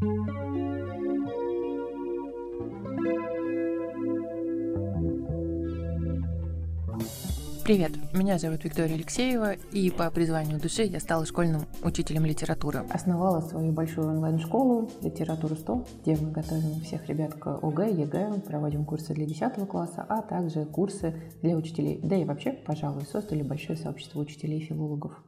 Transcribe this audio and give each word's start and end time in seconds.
Привет, 0.00 0.08
меня 8.14 8.38
зовут 8.38 8.64
Виктория 8.64 8.94
Алексеева, 8.94 9.56
и 9.72 9.90
по 9.90 10.10
призванию 10.10 10.58
души 10.58 10.84
я 10.84 11.00
стала 11.00 11.26
школьным 11.26 11.66
учителем 11.82 12.24
литературы. 12.24 12.78
Основала 12.88 13.42
свою 13.42 13.72
большую 13.72 14.08
онлайн-школу 14.08 14.90
«Литературу 15.02 15.54
100», 15.54 15.86
где 16.02 16.16
мы 16.16 16.30
готовим 16.30 16.80
всех 16.80 17.06
ребят 17.06 17.34
к 17.34 17.58
ОГЭ, 17.62 17.90
ЕГЭ, 17.90 18.40
проводим 18.46 18.86
курсы 18.86 19.12
для 19.12 19.26
10 19.26 19.68
класса, 19.68 20.06
а 20.08 20.22
также 20.22 20.64
курсы 20.64 21.14
для 21.42 21.56
учителей. 21.56 22.00
Да 22.02 22.16
и 22.16 22.24
вообще, 22.24 22.52
пожалуй, 22.52 23.02
создали 23.02 23.42
большое 23.42 23.76
сообщество 23.76 24.20
учителей 24.20 24.60
филологов. 24.60 25.22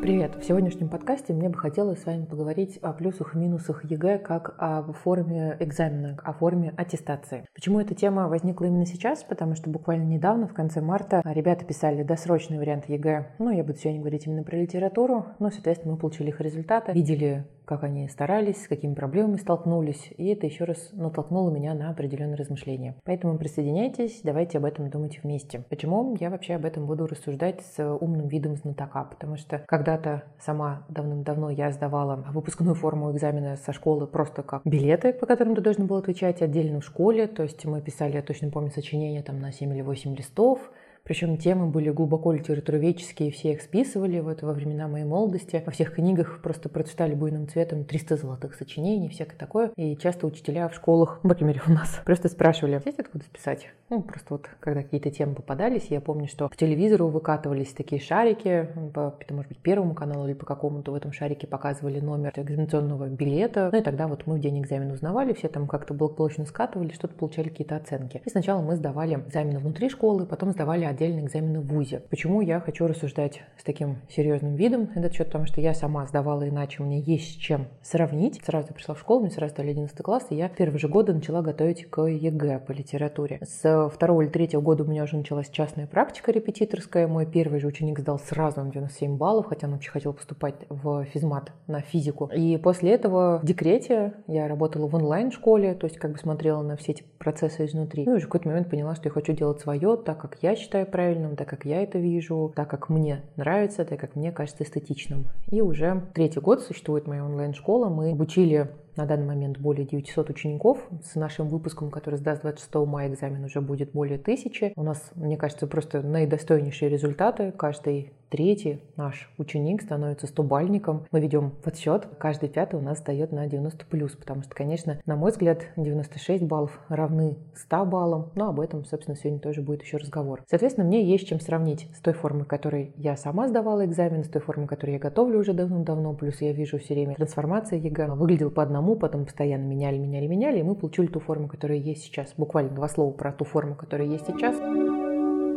Привет! 0.00 0.36
В 0.36 0.44
сегодняшнем 0.44 0.88
подкасте 0.88 1.32
мне 1.32 1.48
бы 1.48 1.58
хотелось 1.58 2.02
с 2.02 2.06
вами 2.06 2.24
поговорить 2.24 2.78
о 2.82 2.92
плюсах 2.92 3.34
и 3.34 3.38
минусах 3.38 3.84
ЕГЭ 3.84 4.18
как 4.18 4.54
о 4.56 4.92
форме 4.92 5.56
экзамена, 5.58 6.16
о 6.22 6.32
форме 6.32 6.72
аттестации. 6.76 7.44
Почему 7.52 7.80
эта 7.80 7.96
тема 7.96 8.28
возникла 8.28 8.66
именно 8.66 8.86
сейчас? 8.86 9.24
Потому 9.24 9.56
что 9.56 9.68
буквально 9.70 10.04
недавно, 10.04 10.46
в 10.46 10.54
конце 10.54 10.80
марта, 10.80 11.20
ребята 11.24 11.64
писали 11.64 12.04
досрочный 12.04 12.58
вариант 12.58 12.88
ЕГЭ. 12.88 13.34
Ну, 13.40 13.50
я 13.50 13.64
буду 13.64 13.76
сегодня 13.76 14.00
говорить 14.00 14.26
именно 14.26 14.44
про 14.44 14.56
литературу, 14.56 15.26
но, 15.40 15.50
соответственно, 15.50 15.94
мы 15.94 15.98
получили 15.98 16.28
их 16.28 16.40
результаты, 16.40 16.92
видели 16.92 17.44
как 17.68 17.84
они 17.84 18.08
старались, 18.08 18.64
с 18.64 18.66
какими 18.66 18.94
проблемами 18.94 19.36
столкнулись, 19.36 20.10
и 20.16 20.28
это 20.28 20.46
еще 20.46 20.64
раз 20.64 20.90
натолкнуло 20.92 21.50
меня 21.50 21.74
на 21.74 21.90
определенные 21.90 22.36
размышления. 22.36 22.96
Поэтому 23.04 23.36
присоединяйтесь, 23.36 24.22
давайте 24.24 24.56
об 24.56 24.64
этом 24.64 24.88
думать 24.88 25.22
вместе. 25.22 25.64
Почему 25.68 26.16
я 26.18 26.30
вообще 26.30 26.54
об 26.54 26.64
этом 26.64 26.86
буду 26.86 27.06
рассуждать 27.06 27.60
с 27.60 27.84
умным 27.86 28.26
видом 28.26 28.56
знатока? 28.56 29.04
Потому 29.04 29.36
что 29.36 29.58
когда-то 29.88 30.24
сама 30.38 30.84
давным-давно 30.90 31.48
я 31.48 31.72
сдавала 31.72 32.16
выпускную 32.30 32.74
форму 32.74 33.10
экзамена 33.12 33.56
со 33.56 33.72
школы 33.72 34.06
просто 34.06 34.42
как 34.42 34.60
билеты, 34.66 35.14
по 35.14 35.24
которым 35.24 35.54
ты 35.54 35.62
должен 35.62 35.86
был 35.86 35.96
отвечать 35.96 36.42
отдельно 36.42 36.80
в 36.80 36.84
школе, 36.84 37.26
то 37.26 37.42
есть 37.42 37.64
мы 37.64 37.80
писали, 37.80 38.16
я 38.16 38.22
точно 38.22 38.50
помню, 38.50 38.70
сочинение 38.70 39.22
там 39.22 39.40
на 39.40 39.50
7 39.50 39.72
или 39.72 39.80
8 39.80 40.14
листов, 40.14 40.70
причем 41.08 41.38
темы 41.38 41.68
были 41.68 41.88
глубоко 41.88 42.32
литературоведческие, 42.32 43.30
все 43.30 43.52
их 43.52 43.62
списывали 43.62 44.20
вот 44.20 44.42
во 44.42 44.52
времена 44.52 44.88
моей 44.88 45.06
молодости. 45.06 45.62
Во 45.64 45.72
всех 45.72 45.94
книгах 45.94 46.42
просто 46.42 46.68
прочитали 46.68 47.14
буйным 47.14 47.48
цветом 47.48 47.84
300 47.84 48.18
золотых 48.18 48.54
сочинений, 48.54 49.08
всякое 49.08 49.38
такое. 49.38 49.72
И 49.76 49.96
часто 49.96 50.26
учителя 50.26 50.68
в 50.68 50.74
школах, 50.74 51.20
по 51.22 51.30
крайней 51.30 51.54
мере 51.54 51.62
у 51.66 51.72
нас, 51.72 52.02
просто 52.04 52.28
спрашивали, 52.28 52.78
есть 52.84 52.98
откуда 52.98 53.24
списать? 53.24 53.68
Ну, 53.88 54.02
просто 54.02 54.26
вот, 54.28 54.50
когда 54.60 54.82
какие-то 54.82 55.10
темы 55.10 55.34
попадались, 55.34 55.86
я 55.88 56.02
помню, 56.02 56.28
что 56.28 56.46
по 56.46 56.56
телевизору 56.56 57.08
выкатывались 57.08 57.72
такие 57.72 58.02
шарики, 58.02 58.68
по, 58.92 59.16
может 59.30 59.48
быть, 59.48 59.58
первому 59.60 59.94
каналу 59.94 60.26
или 60.26 60.34
по 60.34 60.44
какому-то 60.44 60.92
в 60.92 60.94
этом 60.94 61.12
шарике 61.12 61.46
показывали 61.46 62.00
номер 62.00 62.34
экзаменационного 62.36 63.06
билета. 63.06 63.70
Ну 63.72 63.78
и 63.78 63.82
тогда 63.82 64.08
вот 64.08 64.26
мы 64.26 64.34
в 64.34 64.40
день 64.40 64.60
экзамена 64.60 64.92
узнавали, 64.92 65.32
все 65.32 65.48
там 65.48 65.66
как-то 65.66 65.94
благополучно 65.94 66.44
скатывали, 66.44 66.92
что-то 66.92 67.14
получали 67.14 67.48
какие-то 67.48 67.76
оценки. 67.76 68.20
И 68.26 68.28
сначала 68.28 68.60
мы 68.60 68.76
сдавали 68.76 69.14
экзамены 69.14 69.58
внутри 69.58 69.88
школы, 69.88 70.26
потом 70.26 70.50
сдавали 70.52 70.84
отдельные 70.98 71.24
экзамены 71.24 71.60
в 71.60 71.68
ВУЗе. 71.68 72.02
Почему 72.10 72.40
я 72.40 72.58
хочу 72.58 72.88
рассуждать 72.88 73.42
с 73.56 73.62
таким 73.62 73.98
серьезным 74.08 74.56
видом 74.56 74.90
этот 74.96 75.14
счет? 75.14 75.28
Потому 75.28 75.46
что 75.46 75.60
я 75.60 75.72
сама 75.72 76.04
сдавала 76.06 76.48
иначе, 76.48 76.82
у 76.82 76.86
меня 76.86 76.98
есть 76.98 77.34
с 77.34 77.36
чем 77.36 77.68
сравнить. 77.82 78.40
Сразу 78.44 78.74
пришла 78.74 78.96
в 78.96 78.98
школу, 78.98 79.20
мне 79.20 79.30
сразу 79.30 79.54
дали 79.54 79.70
11 79.70 79.96
класс, 80.02 80.26
и 80.30 80.34
я 80.34 80.48
первые 80.48 80.80
же 80.80 80.88
годы 80.88 81.14
начала 81.14 81.40
готовить 81.40 81.88
к 81.88 82.02
ЕГЭ 82.02 82.64
по 82.66 82.72
литературе. 82.72 83.38
С 83.42 83.90
второго 83.90 84.22
или 84.22 84.28
третьего 84.28 84.60
года 84.60 84.82
у 84.82 84.86
меня 84.86 85.04
уже 85.04 85.16
началась 85.16 85.48
частная 85.50 85.86
практика 85.86 86.32
репетиторская. 86.32 87.06
Мой 87.06 87.26
первый 87.26 87.60
же 87.60 87.68
ученик 87.68 88.00
сдал 88.00 88.18
сразу 88.18 88.60
на 88.60 88.72
97 88.72 89.16
баллов, 89.16 89.46
хотя 89.46 89.68
он 89.68 89.74
вообще 89.74 89.90
хотел 89.90 90.12
поступать 90.12 90.56
в 90.68 91.04
физмат 91.04 91.52
на 91.68 91.80
физику. 91.80 92.28
И 92.34 92.56
после 92.56 92.90
этого 92.90 93.38
в 93.40 93.46
декрете 93.46 94.14
я 94.26 94.48
работала 94.48 94.88
в 94.88 94.94
онлайн-школе, 94.96 95.74
то 95.74 95.86
есть 95.86 95.98
как 95.98 96.12
бы 96.12 96.18
смотрела 96.18 96.62
на 96.62 96.76
все 96.76 96.92
эти 96.92 97.04
процессы 97.18 97.66
изнутри. 97.66 98.04
Ну 98.04 98.14
и 98.14 98.16
уже 98.16 98.26
в 98.26 98.28
какой-то 98.28 98.48
момент 98.48 98.68
поняла, 98.68 98.96
что 98.96 99.08
я 99.08 99.12
хочу 99.12 99.32
делать 99.32 99.60
свое, 99.60 99.96
так 99.96 100.20
как 100.20 100.38
я 100.42 100.56
считаю 100.56 100.87
правильным, 100.90 101.36
так 101.36 101.48
как 101.48 101.64
я 101.64 101.82
это 101.82 101.98
вижу, 101.98 102.52
так 102.54 102.68
как 102.68 102.88
мне 102.88 103.22
нравится, 103.36 103.84
так 103.84 103.98
как 104.00 104.16
мне 104.16 104.32
кажется 104.32 104.64
эстетичным. 104.64 105.28
И 105.50 105.60
уже 105.60 106.02
третий 106.14 106.40
год 106.40 106.62
существует 106.62 107.06
моя 107.06 107.24
онлайн-школа. 107.24 107.88
Мы 107.88 108.12
обучили 108.12 108.70
на 108.96 109.06
данный 109.06 109.26
момент 109.26 109.58
более 109.58 109.86
900 109.86 110.30
учеников. 110.30 110.78
С 111.04 111.14
нашим 111.14 111.48
выпуском, 111.48 111.90
который 111.90 112.16
сдаст 112.16 112.42
26 112.42 112.74
мая 112.86 113.08
экзамен, 113.08 113.44
уже 113.44 113.60
будет 113.60 113.92
более 113.92 114.18
тысячи. 114.18 114.72
У 114.76 114.82
нас, 114.82 115.10
мне 115.14 115.36
кажется, 115.36 115.66
просто 115.66 116.02
наидостойнейшие 116.02 116.90
результаты. 116.90 117.52
Каждый 117.52 118.12
третий 118.30 118.80
наш 118.96 119.30
ученик 119.38 119.82
становится 119.82 120.26
100-бальником. 120.26 121.06
Мы 121.10 121.20
ведем 121.20 121.50
подсчет. 121.50 122.06
Каждый 122.18 122.48
пятый 122.48 122.76
у 122.76 122.82
нас 122.82 122.98
сдает 122.98 123.32
на 123.32 123.46
90 123.46 123.86
плюс, 123.86 124.12
потому 124.12 124.42
что, 124.42 124.54
конечно, 124.54 125.00
на 125.06 125.16
мой 125.16 125.30
взгляд, 125.30 125.66
96 125.76 126.44
баллов 126.44 126.78
равны 126.88 127.36
100 127.54 127.84
баллам. 127.86 128.30
Но 128.34 128.48
об 128.48 128.60
этом, 128.60 128.84
собственно, 128.84 129.16
сегодня 129.16 129.40
тоже 129.40 129.62
будет 129.62 129.82
еще 129.82 129.96
разговор. 129.96 130.42
Соответственно, 130.48 130.86
мне 130.86 131.04
есть 131.04 131.28
чем 131.28 131.40
сравнить 131.40 131.88
с 131.94 132.00
той 132.00 132.14
формой, 132.14 132.44
которой 132.44 132.92
я 132.96 133.16
сама 133.16 133.48
сдавала 133.48 133.84
экзамен, 133.84 134.24
с 134.24 134.28
той 134.28 134.42
формой, 134.42 134.66
которую 134.66 134.94
я 134.94 135.00
готовлю 135.00 135.38
уже 135.40 135.52
давным-давно. 135.52 136.14
Плюс 136.14 136.40
я 136.40 136.52
вижу 136.52 136.78
все 136.78 136.94
время 136.94 137.14
трансформация 137.14 137.78
ЕГЭ. 137.78 138.08
Выглядел 138.14 138.50
по 138.50 138.62
одному, 138.62 138.96
потом 138.96 139.24
постоянно 139.24 139.64
меняли, 139.64 139.98
меняли, 139.98 140.26
меняли, 140.26 140.60
и 140.60 140.62
мы 140.62 140.74
получили 140.74 141.06
ту 141.06 141.20
форму, 141.20 141.48
которая 141.48 141.78
есть 141.78 142.02
сейчас. 142.02 142.34
Буквально 142.36 142.70
два 142.70 142.88
слова 142.88 143.12
про 143.12 143.32
ту 143.32 143.44
форму, 143.44 143.74
которая 143.74 144.08
есть 144.08 144.26
сейчас 144.26 144.56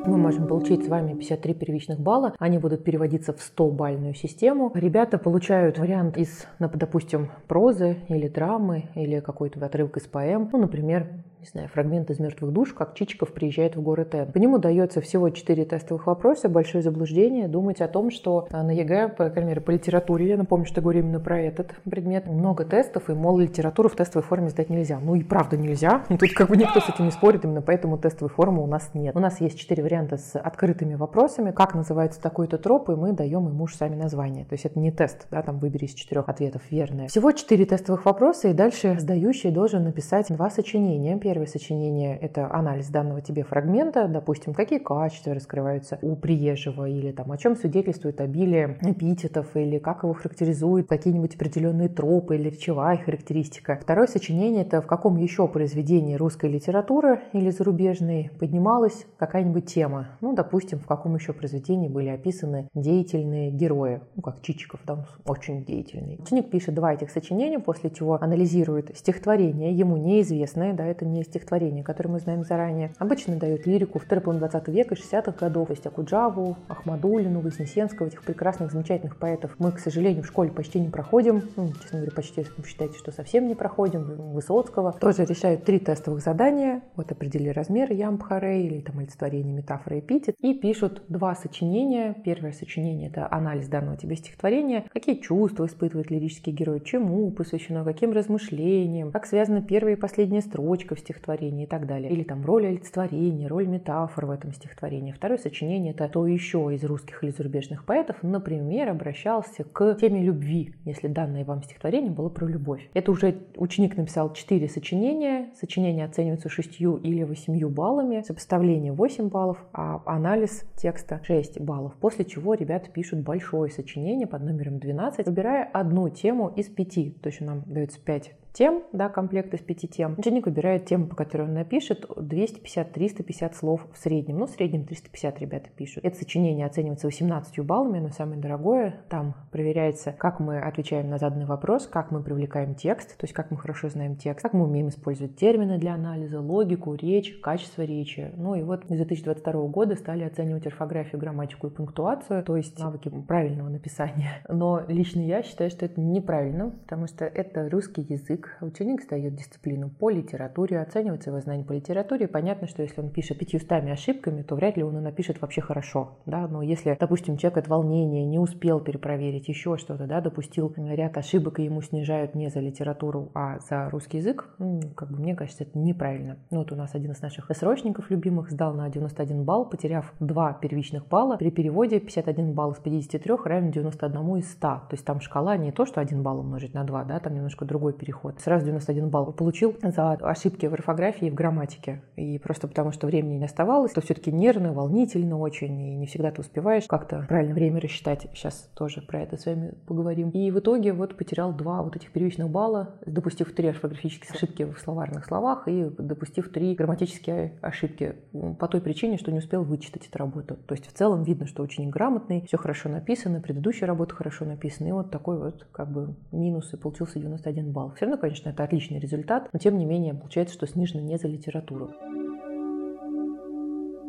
мы 0.06 0.17
можем 0.17 0.47
получить 0.47 0.85
с 0.85 0.88
вами 0.88 1.13
53 1.13 1.53
первичных 1.53 2.00
балла. 2.00 2.34
Они 2.39 2.57
будут 2.57 2.84
переводиться 2.84 3.34
в 3.34 3.38
100-бальную 3.38 4.13
систему. 4.16 4.72
Ребята 4.73 5.17
получают 5.17 5.78
вариант 5.78 6.17
из, 6.17 6.47
допустим, 6.59 7.31
прозы 7.47 7.97
или 8.07 8.28
драмы, 8.28 8.89
или 8.95 9.19
какой-то 9.19 9.63
отрывок 9.66 9.97
из 9.97 10.07
поэм. 10.07 10.50
Ну, 10.51 10.59
например, 10.59 11.23
не 11.41 11.47
знаю, 11.47 11.69
фрагмент 11.69 12.12
из 12.12 12.19
«Мертвых 12.19 12.53
душ», 12.53 12.72
как 12.72 12.94
Чичиков 12.94 13.34
приезжает 13.34 13.75
в 13.75 13.81
город 13.81 14.13
Н. 14.13 14.31
По 14.31 14.38
нему 14.38 14.59
дается 14.59 15.02
всего 15.02 15.31
4 15.31 15.66
тестовых 15.66 16.06
вопроса, 16.06 16.50
большое 16.50 16.84
заблуждение 16.84 17.47
думать 17.47 17.81
о 17.81 17.88
том, 17.88 18.12
что 18.12 18.47
а, 18.52 18.62
на 18.62 18.69
ЕГЭ, 18.69 19.09
по 19.09 19.28
крайней 19.31 19.50
мере, 19.50 19.62
по 19.62 19.72
литературе, 19.72 20.28
я 20.28 20.38
напомню, 20.38 20.68
что 20.68 20.81
говорю 20.81 21.00
именно 21.00 21.19
про 21.19 21.41
этот 21.41 21.74
предмет, 21.84 22.28
много 22.28 22.63
тестов, 22.63 23.09
и, 23.09 23.13
мол, 23.13 23.40
литературу 23.40 23.90
в 23.90 23.96
тестовой 23.96 24.24
форме 24.24 24.50
сдать 24.50 24.69
нельзя. 24.69 25.00
Ну 25.00 25.16
и 25.16 25.24
правда 25.24 25.57
нельзя, 25.57 26.03
тут 26.09 26.31
как 26.35 26.50
бы 26.50 26.57
никто 26.57 26.80
с 26.80 26.90
этим 26.90 27.06
не 27.06 27.12
спорит, 27.12 27.44
именно 27.44 27.63
поэтому 27.63 27.97
тестовой 27.97 28.30
формы 28.30 28.62
у 28.62 28.68
нас 28.68 28.91
нет. 28.94 29.16
У 29.16 29.19
нас 29.19 29.41
есть 29.41 29.59
4 29.59 29.81
варианта 29.81 30.18
с 30.18 30.38
открытыми 30.38 30.94
вопросами, 30.94 31.50
как 31.50 31.74
называется 31.74 32.22
такой-то 32.22 32.59
троп, 32.59 32.90
и 32.90 32.96
мы 32.96 33.13
даем 33.13 33.47
ему 33.47 33.63
уже 33.64 33.74
сами 33.74 33.96
название. 33.96 34.46
То 34.46 34.53
есть 34.53 34.66
это 34.66 34.78
не 34.78 34.91
тест, 34.91 35.25
да, 35.31 35.41
там 35.41 35.57
выбери 35.57 35.85
из 35.85 35.96
четырех 35.96 36.30
ответов 36.30 36.62
верное. 36.69 37.07
Всего 37.07 37.31
4 37.31 37.66
тестовых 37.66 38.06
вопроса, 38.06 38.50
и 38.50 38.53
дальше 38.53 38.96
сдающий 39.00 39.50
должен 39.50 39.84
написать 39.85 40.28
два 40.30 40.51
сочинения 40.51 41.16
Первое 41.31 41.47
сочинение– 41.47 42.18
это 42.22 42.53
анализ 42.53 42.90
данного 42.90 43.22
тебе 43.22 43.44
фрагмента, 43.44 44.09
допустим, 44.09 44.53
какие 44.53 44.80
качества 44.80 45.34
раскрываются 45.34 45.97
у 46.02 46.18
приезжего, 46.18 46.90
или 46.90 47.14
там 47.14 47.31
о 47.31 47.38
чем 47.38 47.56
свидетельствует 47.56 48.19
обилие 48.19 48.78
эпитетов, 48.81 49.56
или 49.56 49.78
как 49.78 50.03
его 50.03 50.12
характеризуют 50.12 50.90
какие-нибудь 50.90 51.36
определенные 51.36 51.88
тропы 51.88 52.36
или 52.36 52.50
речевая 52.50 52.97
характеристика. 52.97 53.80
Второе 53.81 54.08
сочинение– 54.08 54.64
это 54.66 54.81
в 54.81 54.88
каком 54.88 55.16
еще 55.16 55.47
произведении 55.47 56.16
русской 56.16 56.50
литературы 56.50 57.22
или 57.31 57.50
зарубежной 57.50 58.30
поднималась 58.38 59.06
какая-нибудь 59.18 59.68
тема. 59.68 60.09
Ну, 60.19 60.34
допустим, 60.34 60.80
в 60.80 60.86
каком 60.86 61.16
еще 61.16 61.31
произведении 61.31 61.88
были 61.88 62.09
описаны 62.09 62.68
деятельные 62.75 63.52
герои, 63.52 64.02
ну, 64.18 64.22
как 64.22 64.42
Чичиков, 64.42 64.81
там 64.86 65.06
очень 65.25 65.63
деятельный. 65.63 66.19
Ученик 66.22 66.52
пишет 66.52 66.75
два 66.75 66.94
этих 66.94 67.09
сочинения, 67.09 67.59
после 67.59 67.90
чего 67.90 68.22
анализирует 68.22 68.98
стихотворение, 68.98 69.72
ему 69.72 69.96
неизвестное, 69.96 70.74
да, 70.74 70.86
это 70.86 71.06
не 71.06 71.21
стихотворение, 71.24 71.52
стихотворения, 71.52 71.84
которые 71.84 72.14
мы 72.14 72.20
знаем 72.20 72.44
заранее, 72.44 72.94
обычно 72.98 73.36
дают 73.36 73.66
лирику 73.66 74.00
второй 74.00 74.24
половины 74.24 74.48
20 74.48 74.68
века, 74.70 74.96
60-х 74.96 75.32
годов, 75.32 75.68
то 75.68 75.74
есть 75.74 75.86
Акуджаву, 75.86 76.58
Ахмадулину, 76.68 77.42
Вознесенского, 77.42 78.08
этих 78.08 78.24
прекрасных, 78.24 78.72
замечательных 78.72 79.18
поэтов. 79.18 79.56
Мы, 79.60 79.72
к 79.72 79.80
сожалению, 79.80 80.24
в 80.24 80.28
школе 80.28 80.52
почти 80.52 80.80
не 80.80 80.90
проходим, 80.90 81.44
ну, 81.56 81.74
честно 81.81 82.00
говоря, 82.00 82.12
почти 82.16 82.46
считайте, 82.66 82.98
что 82.98 83.12
совсем 83.12 83.48
не 83.48 83.56
проходим, 83.56 84.02
Высоцкого. 84.31 84.94
Тоже 84.94 85.25
решают 85.25 85.66
три 85.66 85.80
тестовых 85.80 86.22
задания, 86.22 86.81
вот 86.95 87.12
определи 87.12 87.50
размер 87.50 87.92
ямбхаре 87.92 88.66
или 88.66 88.81
там 88.81 89.00
олицетворение, 89.00 89.54
метафора, 89.54 90.00
эпитет, 90.00 90.36
и 90.40 90.54
пишут 90.54 91.04
два 91.10 91.36
сочинения. 91.36 92.16
Первое 92.24 92.51
сочинение– 92.51 93.10
это 93.12 93.28
анализ 93.31 93.68
данного 93.68 93.98
тебе 93.98 94.16
стихотворения, 94.16 94.86
какие 94.94 95.16
чувства 95.16 95.66
испытывает 95.66 96.12
лирический 96.12 96.51
герой, 96.54 96.81
чему 96.81 97.31
посвящено, 97.31 97.84
каким 97.84 98.12
размышлениям, 98.12 99.12
как 99.12 99.25
связана 99.25 99.62
первая 99.62 99.95
и 99.95 100.00
последняя 100.00 100.42
строчка 100.42 100.95
в 100.95 101.00
стихотворении, 101.00 101.11
стихотворении 101.12 101.63
и 101.66 101.68
так 101.68 101.86
далее. 101.86 102.12
Или 102.12 102.24
там 102.24 102.46
роль 102.46 102.68
олицетворения, 102.68 103.48
роль 103.48 103.68
метафор 103.68 104.25
в 104.25 104.31
этом 104.31 104.54
стихотворении. 104.54 105.12
Второе 105.12 105.38
сочинение– 105.38 105.94
это 105.94 106.08
то 106.08 106.25
еще 106.25 106.74
из 106.74 106.84
русских 106.84 107.24
или 107.24 107.31
зарубежных 107.31 107.86
поэтов, 107.86 108.18
например, 108.22 108.90
обращался 108.90 109.63
к 109.63 109.96
теме 109.96 110.24
любви, 110.24 110.74
если 110.86 111.08
данное 111.08 111.46
вам 111.46 111.63
стихотворение 111.63 112.12
было 112.12 112.30
про 112.30 112.48
любовь. 112.48 112.90
Это 112.94 113.12
уже 113.12 113.38
ученик 113.56 113.98
написал 113.98 114.34
четыре 114.34 114.68
сочинения. 114.68 115.52
Сочинения 115.60 116.06
оцениваются 116.06 116.50
шестью 116.50 116.98
или 116.98 117.24
восемью 117.24 117.69
баллами, 117.69 118.24
сопоставление 118.25 118.94
8 118.94 119.30
баллов, 119.30 119.57
а 119.74 120.02
анализ 120.06 120.64
текста 120.75 121.22
6 121.24 121.60
баллов. 121.60 121.94
После 122.00 122.25
чего 122.25 122.54
ребята 122.54 122.90
пишут 122.90 123.19
большое 123.19 123.72
сочинение 123.72 124.28
под 124.28 124.44
номером 124.44 124.80
12, 124.80 125.25
выбирая 125.25 125.64
одну 125.64 126.10
тему 126.10 126.50
из 126.56 126.68
пяти. 126.68 127.12
То 127.22 127.30
есть 127.30 127.42
нам 127.42 127.64
дается 127.66 128.00
5 128.00 128.31
тем, 128.53 128.83
да, 128.92 129.09
комплект 129.09 129.53
из 129.53 129.62
пяти 129.62 129.88
тем. 129.88 130.15
Ученик 130.18 130.45
выбирает 130.45 130.86
тему, 130.86 131.07
по 131.07 131.15
которой 131.15 131.44
он 131.44 131.53
напишет, 131.53 132.06
250-350 132.06 133.53
слов 133.56 133.88
в 133.94 133.98
среднем. 133.98 134.39
Ну, 134.39 134.45
в 134.45 134.50
среднем 134.50 134.86
350 134.86 135.39
ребята 135.39 135.69
пишут. 135.75 136.03
Это 136.03 136.18
сочинение 136.18 136.65
оценивается 136.65 137.07
18 137.07 137.59
баллами, 137.65 138.00
оно 138.00 138.09
самое 138.09 138.42
дорогое. 138.42 139.01
Там 139.09 139.36
проверяется, 139.51 140.12
как 140.12 140.39
мы 140.39 140.59
отвечаем 140.59 141.09
на 141.09 141.18
заданный 141.18 141.45
вопрос, 141.45 141.88
как 141.88 142.12
мы 142.12 142.21
привлекаем 142.24 142.75
текст, 142.75 143.18
то 143.18 143.24
есть 143.24 143.33
как 143.33 143.51
мы 143.51 143.57
хорошо 143.57 143.89
знаем 143.89 144.15
текст, 144.15 144.42
как 144.44 144.54
мы 144.54 144.65
умеем 144.65 144.89
использовать 144.89 145.36
термины 145.36 145.77
для 145.77 145.94
анализа, 145.94 146.42
логику, 146.42 146.95
речь, 146.95 147.39
качество 147.42 147.83
речи. 147.83 148.31
Ну 148.36 148.56
и 148.56 148.63
вот 148.63 148.83
с 148.86 148.88
2022 148.88 149.68
года 149.68 149.95
стали 149.95 150.24
оценивать 150.24 150.65
орфографию, 150.68 151.19
грамматику 151.19 151.68
и 151.68 151.69
пунктуацию, 151.69 152.44
то 152.44 152.57
есть 152.57 152.77
навыки 152.80 153.09
правильного 153.27 153.69
написания. 153.69 154.44
Но 154.50 154.83
лично 154.88 155.21
я 155.21 155.44
считаю, 155.44 155.69
что 155.69 155.86
это 155.86 156.00
неправильно, 156.01 156.71
потому 156.71 157.07
что 157.07 157.25
это 157.25 157.69
русский 157.69 158.01
язык, 158.01 158.41
язык. 158.42 158.58
Ученик 158.62 159.04
сдает 159.04 159.36
дисциплину 159.36 159.90
по 159.90 160.10
литературе, 160.10 160.80
оценивается 160.80 161.30
его 161.30 161.40
знание 161.40 161.66
по 161.66 161.74
литературе. 161.74 162.28
Понятно, 162.28 162.68
что 162.68 162.82
если 162.82 163.02
он 163.02 163.10
пишет 163.10 163.38
пятьюстами 163.38 163.92
ошибками, 163.92 164.42
то 164.42 164.56
вряд 164.56 164.78
ли 164.78 164.84
он 164.84 164.98
и 164.98 165.02
напишет 165.02 165.42
вообще 165.42 165.62
хорошо. 165.62 166.20
Да? 166.26 166.48
Но 166.48 166.62
если, 166.62 166.96
допустим, 167.00 167.38
человек 167.38 167.58
от 167.58 167.68
волнения 167.68 168.26
не 168.26 168.40
успел 168.40 168.80
перепроверить 168.80 169.48
еще 169.48 169.78
что-то, 169.78 170.08
да, 170.08 170.22
допустил 170.22 170.74
ряд 170.78 171.18
ошибок, 171.18 171.60
и 171.60 171.64
ему 171.64 171.82
снижают 171.82 172.36
не 172.36 172.50
за 172.50 172.60
литературу, 172.60 173.32
а 173.34 173.60
за 173.60 173.90
русский 173.90 174.18
язык, 174.18 174.50
как 174.96 175.12
бы 175.12 175.20
мне 175.20 175.36
кажется, 175.36 175.64
это 175.64 175.78
неправильно. 175.78 176.38
Ну, 176.50 176.60
вот 176.60 176.72
у 176.72 176.76
нас 176.76 176.96
один 176.96 177.12
из 177.12 177.22
наших 177.22 177.50
срочников 177.56 178.10
любимых 178.10 178.50
сдал 178.50 178.74
на 178.74 178.90
91 178.90 179.44
балл, 179.44 179.66
потеряв 179.66 180.14
два 180.20 180.54
первичных 180.54 181.08
балла. 181.08 181.38
При 181.38 181.52
переводе 181.52 182.00
51 182.00 182.54
балл 182.54 182.72
из 182.72 182.80
53 182.80 183.36
равен 183.46 183.72
91 183.72 184.36
из 184.38 184.52
100. 184.52 184.60
То 184.62 184.88
есть 184.92 185.06
там 185.06 185.20
шкала 185.22 185.58
не 185.58 185.72
то, 185.72 185.86
что 185.86 186.02
1 186.02 186.24
балл 186.24 186.40
умножить 186.40 186.74
на 186.74 186.84
2, 186.84 187.04
да, 187.06 187.20
там 187.20 187.34
немножко 187.34 187.66
другой 187.66 187.94
переход 187.94 188.31
вот 188.31 188.42
сразу 188.42 188.66
91 188.66 189.10
балл 189.10 189.33
получил 189.33 189.75
за 189.81 190.12
ошибки 190.12 190.66
в 190.66 190.74
орфографии 190.74 191.28
и 191.28 191.30
в 191.30 191.33
грамматике. 191.33 192.01
И 192.16 192.38
просто 192.39 192.68
потому, 192.68 192.92
что 192.92 193.07
времени 193.07 193.36
не 193.36 193.45
оставалось, 193.45 193.92
то 193.92 194.01
все-таки 194.01 194.31
нервно, 194.31 194.74
волнительно 194.74 195.38
очень, 195.38 195.80
и 195.81 195.95
не 195.95 196.06
всегда 196.06 196.31
ты 196.31 196.42
успеваешь 196.42 196.86
как-то 196.88 197.25
правильно 197.28 197.54
время 197.54 197.80
рассчитать. 197.80 198.28
Сейчас 198.33 198.69
тоже 198.75 199.01
про 199.01 199.22
это 199.22 199.38
с 199.38 199.45
вами 199.45 199.75
поговорим. 199.88 200.30
И 200.30 200.51
в 200.51 200.60
итоге 200.60 200.94
вот 200.94 201.18
потерял 201.18 201.54
два 201.54 201.81
вот 201.81 201.95
этих 201.95 202.12
первичных 202.12 202.50
балла, 202.50 202.95
допустив 203.06 203.54
три 203.54 203.68
орфографические 203.68 204.31
ошибки 204.33 204.63
в 204.63 204.80
словарных 204.80 205.25
словах 205.25 205.68
и 205.68 205.89
допустив 205.98 206.51
три 206.51 206.75
грамматические 206.75 207.54
ошибки 207.62 208.16
по 208.60 208.68
той 208.68 208.81
причине, 208.81 209.18
что 209.18 209.31
не 209.31 209.39
успел 209.39 209.63
вычитать 209.63 210.07
эту 210.07 210.18
работу. 210.18 210.56
То 210.68 210.74
есть 210.74 210.88
в 210.88 210.94
целом 210.94 211.24
видно, 211.24 211.48
что 211.48 211.63
ученик 211.63 211.94
грамотный, 211.94 212.45
все 212.48 212.57
хорошо 212.57 212.89
написано, 212.89 213.42
предыдущая 213.42 213.88
работа 213.88 214.16
хорошо 214.16 214.45
написана, 214.45 214.88
и 214.88 214.92
вот 214.92 215.12
такой 215.12 215.38
вот 215.38 215.68
как 215.72 215.92
бы 215.92 216.16
минус, 216.31 216.74
и 216.74 216.78
получился 216.78 217.19
91 217.19 217.72
балл. 217.72 217.94
Все 217.95 218.06
равно, 218.06 218.20
конечно, 218.21 218.50
это 218.50 218.63
отличный 218.63 219.00
результат, 219.00 219.50
но 219.51 219.59
тем 219.59 219.77
не 219.77 219.85
менее 219.85 220.13
получается, 220.13 220.53
что 220.53 220.68
снижено 220.68 221.01
не 221.01 221.18
за 221.18 221.27
литературу. 221.27 221.91